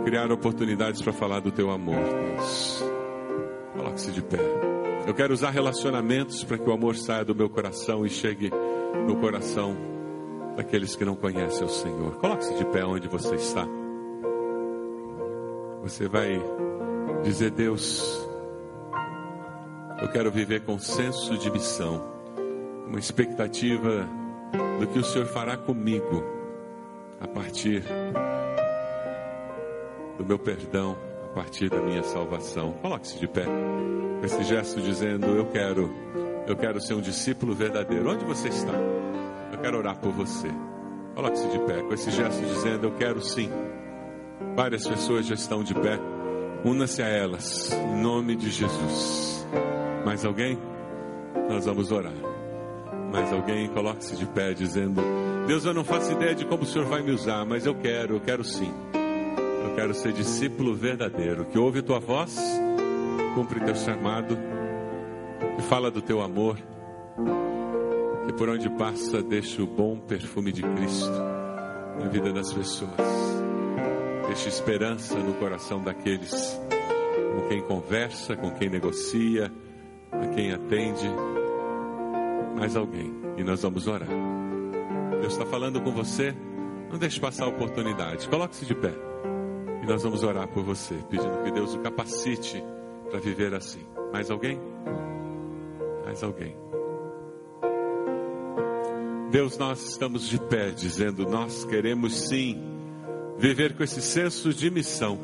criar 0.04 0.32
oportunidades 0.32 1.02
para 1.02 1.14
falar 1.14 1.40
do 1.40 1.52
teu 1.52 1.72
amor, 1.72 1.96
Deus. 1.96 2.84
Coloque-se 3.76 4.12
de 4.12 4.22
pé. 4.22 4.38
Eu 5.08 5.14
quero 5.14 5.34
usar 5.34 5.50
relacionamentos 5.50 6.44
para 6.44 6.58
que 6.58 6.70
o 6.70 6.72
amor 6.72 6.96
saia 6.96 7.26
do 7.26 7.34
meu 7.34 7.50
coração 7.50 8.06
e 8.06 8.10
chegue 8.10 8.52
no 9.08 9.16
coração 9.16 9.76
daqueles 10.56 10.96
que 10.96 11.04
não 11.04 11.16
conhecem 11.16 11.66
o 11.66 11.70
Senhor. 11.70 12.16
Coloque-se 12.18 12.54
de 12.56 12.66
pé 12.66 12.86
onde 12.86 13.08
você 13.08 13.36
está. 13.36 13.66
Você 15.84 16.08
vai 16.08 16.42
dizer, 17.24 17.52
Deus, 17.52 18.26
eu 20.02 20.08
quero 20.08 20.32
viver 20.32 20.62
com 20.62 20.80
senso 20.80 21.38
de 21.38 21.52
missão, 21.52 22.02
uma 22.88 22.98
expectativa 22.98 24.08
do 24.80 24.88
que 24.88 25.00
o 25.00 25.04
Senhor 25.04 25.28
fará 25.28 25.58
comigo 25.58 26.24
a 27.20 27.28
partir 27.28 27.84
do 30.18 30.26
meu 30.26 30.40
perdão 30.40 30.98
a 31.26 31.36
partir 31.36 31.70
da 31.70 31.82
minha 31.82 32.04
salvação. 32.04 32.72
Coloque-se 32.82 33.20
de 33.20 33.28
pé 33.28 33.44
com 33.44 34.26
esse 34.26 34.44
gesto 34.44 34.80
dizendo: 34.80 35.28
Eu 35.28 35.48
quero, 35.48 35.94
eu 36.48 36.56
quero 36.56 36.80
ser 36.80 36.94
um 36.94 37.02
discípulo 37.02 37.54
verdadeiro. 37.54 38.10
Onde 38.10 38.24
você 38.24 38.48
está? 38.48 38.74
Eu 39.52 39.60
quero 39.60 39.80
orar 39.80 39.98
por 39.98 40.14
você. 40.14 40.48
Coloque-se 41.14 41.48
de 41.50 41.60
pé 41.60 41.82
com 41.82 41.94
esse 41.94 42.10
gesto 42.10 42.40
dizendo: 42.42 42.88
Eu 42.88 42.92
quero 42.92 43.22
sim. 43.22 43.50
Várias 44.56 44.88
pessoas 44.88 45.26
já 45.26 45.36
estão 45.36 45.64
de 45.64 45.74
pé. 45.74 46.00
Una-se 46.64 47.02
a 47.02 47.08
elas, 47.08 47.74
em 47.74 48.02
nome 48.02 48.36
de 48.36 48.50
Jesus. 48.50 49.48
Mais 50.06 50.24
alguém? 50.24 50.58
Nós 51.50 51.66
vamos 51.66 51.92
orar. 51.92 52.14
Mais 53.12 53.32
alguém? 53.34 53.68
Coloque-se 53.70 54.16
de 54.16 54.26
pé 54.26 54.54
dizendo: 54.54 55.02
Deus, 55.48 55.66
eu 55.66 55.74
não 55.74 55.84
faço 55.84 56.12
ideia 56.12 56.34
de 56.34 56.46
como 56.46 56.64
o 56.64 56.66
Senhor 56.66 56.88
vai 56.88 57.02
me 57.02 57.12
usar, 57.12 57.46
mas 57.46 57.66
eu 57.66 57.76
quero, 57.76 58.16
eu 58.16 58.20
quero 58.22 58.44
sim. 58.44 58.72
Eu 59.64 59.76
quero 59.76 59.94
ser 59.94 60.14
discípulo 60.14 60.74
verdadeiro, 60.74 61.46
que 61.46 61.58
ouve 61.58 61.82
tua 61.82 62.00
voz, 62.00 62.38
cumpre 63.36 63.60
teu 63.60 63.76
chamado, 63.76 64.38
que 65.56 65.62
fala 65.64 65.92
do 65.92 66.02
teu 66.02 66.22
amor, 66.22 66.58
que 68.26 68.34
por 68.34 68.50
onde 68.50 68.70
passa 68.70 69.22
deixa 69.22 69.62
o 69.62 69.68
bom 69.68 69.98
perfume 69.98 70.52
de 70.52 70.62
Cristo 70.62 71.12
na 72.00 72.08
vida 72.08 72.32
das 72.32 72.54
pessoas. 72.54 73.33
Deixa 74.34 74.50
esperança 74.50 75.16
no 75.20 75.36
coração 75.36 75.80
daqueles 75.80 76.60
com 77.36 77.48
quem 77.48 77.62
conversa, 77.62 78.36
com 78.36 78.50
quem 78.50 78.68
negocia, 78.68 79.54
a 80.12 80.28
quem 80.34 80.52
atende. 80.52 81.08
Mais 82.58 82.76
alguém, 82.76 83.14
e 83.38 83.44
nós 83.44 83.62
vamos 83.62 83.86
orar. 83.86 84.10
Deus 85.22 85.34
está 85.34 85.46
falando 85.46 85.80
com 85.82 85.92
você, 85.92 86.34
não 86.90 86.98
deixe 86.98 87.20
passar 87.20 87.46
a 87.46 87.50
oportunidade. 87.50 88.28
Coloque-se 88.28 88.66
de 88.66 88.74
pé. 88.74 88.92
E 89.84 89.86
nós 89.86 90.02
vamos 90.02 90.24
orar 90.24 90.48
por 90.48 90.64
você, 90.64 90.96
pedindo 91.12 91.44
que 91.44 91.52
Deus 91.52 91.76
o 91.76 91.80
capacite 91.82 92.64
para 93.12 93.20
viver 93.20 93.54
assim. 93.54 93.86
Mais 94.12 94.32
alguém? 94.32 94.60
Mais 96.06 96.24
alguém? 96.24 96.58
Deus, 99.30 99.60
nós 99.60 99.90
estamos 99.90 100.28
de 100.28 100.40
pé 100.40 100.72
dizendo: 100.72 101.24
nós 101.30 101.66
queremos 101.66 102.30
sim 102.30 102.73
viver 103.38 103.74
com 103.74 103.84
esse 103.84 104.02
senso 104.02 104.54
de 104.54 104.70
missão. 104.70 105.18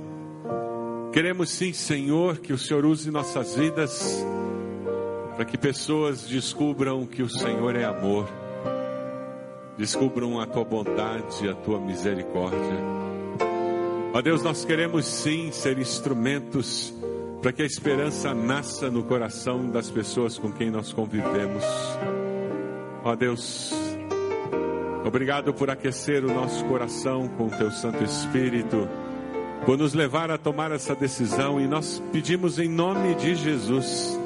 Queremos 1.14 1.50
sim, 1.50 1.74
Senhor, 1.74 2.38
que 2.38 2.54
o 2.54 2.58
Senhor 2.58 2.86
use 2.86 3.10
nossas 3.10 3.56
vidas 3.56 4.26
para 5.36 5.46
que 5.46 5.58
pessoas 5.58 6.28
descubram 6.28 7.06
que 7.06 7.24
o 7.24 7.30
Senhor 7.30 7.76
é 7.76 7.86
amor, 7.86 8.30
descubram 9.78 10.40
a 10.40 10.46
tua 10.46 10.66
bondade, 10.66 11.48
a 11.48 11.56
tua 11.56 11.80
misericórdia 11.80 13.00
Ó 14.12 14.22
Deus, 14.22 14.42
nós 14.42 14.66
queremos 14.66 15.06
sim 15.06 15.52
ser 15.52 15.78
instrumentos 15.78 16.92
para 17.44 17.54
que 17.54 17.62
a 17.62 17.66
esperança 17.66 18.34
nasça 18.34 18.90
no 18.90 19.04
coração 19.04 19.70
das 19.70 19.92
pessoas 19.92 20.38
com 20.38 20.52
quem 20.52 20.72
nós 20.72 20.92
convivemos. 20.92 21.64
Ó 23.04 23.16
Deus, 23.16 23.72
obrigado 25.06 25.54
por 25.54 25.70
aquecer 25.70 26.24
o 26.24 26.34
nosso 26.34 26.64
coração 26.66 27.28
com 27.28 27.48
o 27.48 27.50
teu 27.50 27.72
Santo 27.72 28.04
Espírito, 28.04 28.88
por 29.66 29.78
nos 29.78 29.94
levar 29.94 30.32
a 30.32 30.38
tomar 30.38 30.72
essa 30.72 30.96
decisão 30.96 31.60
e 31.60 31.68
nós 31.68 32.02
pedimos 32.12 32.60
em 32.60 32.68
nome 32.70 33.16
de 33.16 33.36
Jesus 33.36 34.20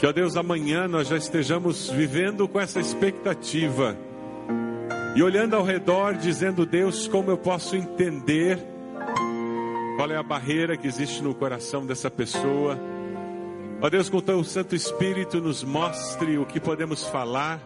que, 0.00 0.06
ó 0.06 0.12
Deus, 0.12 0.34
amanhã 0.34 0.88
nós 0.88 1.08
já 1.08 1.18
estejamos 1.18 1.90
vivendo 1.90 2.48
com 2.48 2.58
essa 2.58 2.80
expectativa 2.80 3.94
e 5.14 5.22
olhando 5.22 5.54
ao 5.54 5.62
redor, 5.62 6.14
dizendo: 6.14 6.64
Deus, 6.64 7.06
como 7.06 7.30
eu 7.30 7.36
posso 7.36 7.76
entender 7.76 8.58
qual 9.94 10.10
é 10.10 10.16
a 10.16 10.22
barreira 10.22 10.74
que 10.74 10.86
existe 10.86 11.22
no 11.22 11.34
coração 11.34 11.84
dessa 11.84 12.10
pessoa. 12.10 12.78
Ó 13.82 13.90
Deus, 13.90 14.08
com 14.08 14.16
o 14.16 14.22
teu 14.22 14.42
Santo 14.42 14.74
Espírito, 14.74 15.38
nos 15.38 15.62
mostre 15.62 16.38
o 16.38 16.46
que 16.46 16.58
podemos 16.58 17.04
falar, 17.04 17.60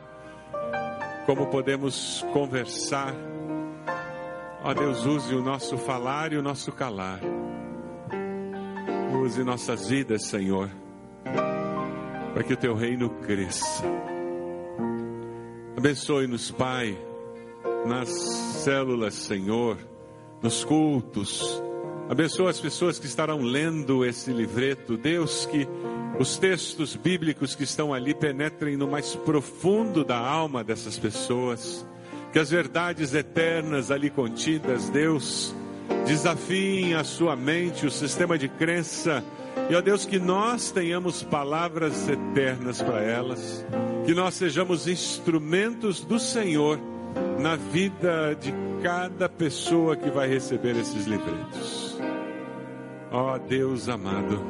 como 1.27 1.47
podemos 1.47 2.25
conversar. 2.33 3.15
Ó 4.63 4.75
Deus, 4.75 5.05
use 5.05 5.35
o 5.35 5.43
nosso 5.43 5.77
falar 5.79 6.33
e 6.33 6.37
o 6.37 6.43
nosso 6.43 6.73
calar. 6.73 7.21
Use 9.23 9.43
nossas 9.45 9.89
vidas, 9.89 10.25
Senhor, 10.25 10.71
para 12.33 12.43
que 12.43 12.53
o 12.53 12.57
teu 12.57 12.75
reino 12.75 13.11
cresça. 13.11 13.85
Abençoe-nos, 15.77 16.51
Pai, 16.51 16.99
nas 17.87 18.09
células, 18.09 19.15
Senhor, 19.15 19.79
nos 20.43 20.65
cultos 20.65 21.64
Abençoa 22.09 22.51
as 22.51 22.61
pessoas 22.61 22.99
que 22.99 23.07
estarão 23.07 23.41
lendo 23.41 24.05
esse 24.05 24.31
livreto. 24.31 24.97
Deus, 24.97 25.47
que 25.47 25.67
os 26.19 26.37
textos 26.37 26.95
bíblicos 26.95 27.55
que 27.55 27.65
estão 27.65 27.95
ali 27.95 28.15
penetrem 28.15 28.77
no 28.77 28.87
mais 28.87 29.17
profundo 29.17 30.05
da 30.05 30.19
alma 30.19 30.63
dessas 30.63 30.99
pessoas. 30.99 31.85
Que 32.33 32.39
as 32.39 32.51
verdades 32.51 33.15
eternas 33.15 33.91
ali 33.91 34.11
contidas, 34.11 34.91
Deus, 34.91 35.55
desafiem 36.07 36.95
a 36.95 37.05
sua 37.05 37.35
mente, 37.35 37.87
o 37.87 37.91
sistema 37.91 38.37
de 38.37 38.49
crença. 38.49 39.25
E, 39.71 39.75
ó 39.75 39.81
Deus, 39.81 40.05
que 40.05 40.19
nós 40.19 40.71
tenhamos 40.71 41.23
palavras 41.23 42.07
eternas 42.07 42.83
para 42.83 43.01
elas. 43.01 43.65
Que 44.05 44.13
nós 44.13 44.35
sejamos 44.35 44.87
instrumentos 44.87 46.05
do 46.05 46.19
Senhor 46.19 46.79
na 47.39 47.57
vida 47.57 48.35
de 48.35 48.53
cada 48.83 49.29
pessoa 49.29 49.97
que 49.97 50.11
vai 50.11 50.29
receber 50.29 50.77
esses 50.77 51.07
livretos. 51.07 51.84
Ó 53.17 53.37
oh, 53.37 53.39
Deus 53.39 53.89
amado, 53.89 54.41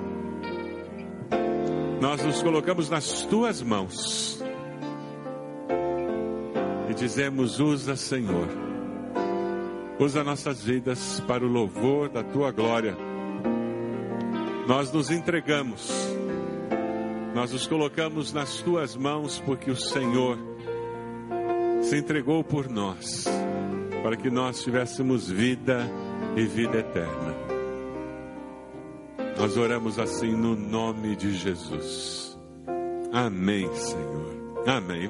nós 2.00 2.24
nos 2.24 2.42
colocamos 2.42 2.88
nas 2.88 3.20
tuas 3.26 3.60
mãos 3.60 4.42
e 6.88 6.94
dizemos: 6.94 7.60
usa, 7.60 7.94
Senhor, 7.94 8.48
usa 10.00 10.24
nossas 10.24 10.64
vidas 10.64 11.22
para 11.28 11.44
o 11.44 11.46
louvor 11.46 12.08
da 12.08 12.22
tua 12.22 12.52
glória. 12.52 12.96
Nós 14.66 14.90
nos 14.90 15.10
entregamos, 15.10 15.92
nós 17.34 17.52
nos 17.52 17.66
colocamos 17.66 18.32
nas 18.32 18.62
tuas 18.62 18.96
mãos 18.96 19.42
porque 19.44 19.70
o 19.70 19.76
Senhor 19.76 20.38
se 21.82 21.98
entregou 21.98 22.42
por 22.42 22.70
nós, 22.70 23.26
para 24.02 24.16
que 24.16 24.30
nós 24.30 24.62
tivéssemos 24.62 25.30
vida 25.30 25.86
e 26.34 26.46
vida 26.46 26.78
eterna. 26.78 27.53
Nós 29.36 29.56
oramos 29.56 29.98
assim 29.98 30.32
no 30.32 30.54
nome 30.54 31.16
de 31.16 31.34
Jesus. 31.34 32.38
Amém, 33.12 33.68
Senhor. 33.74 34.62
Amém. 34.66 35.02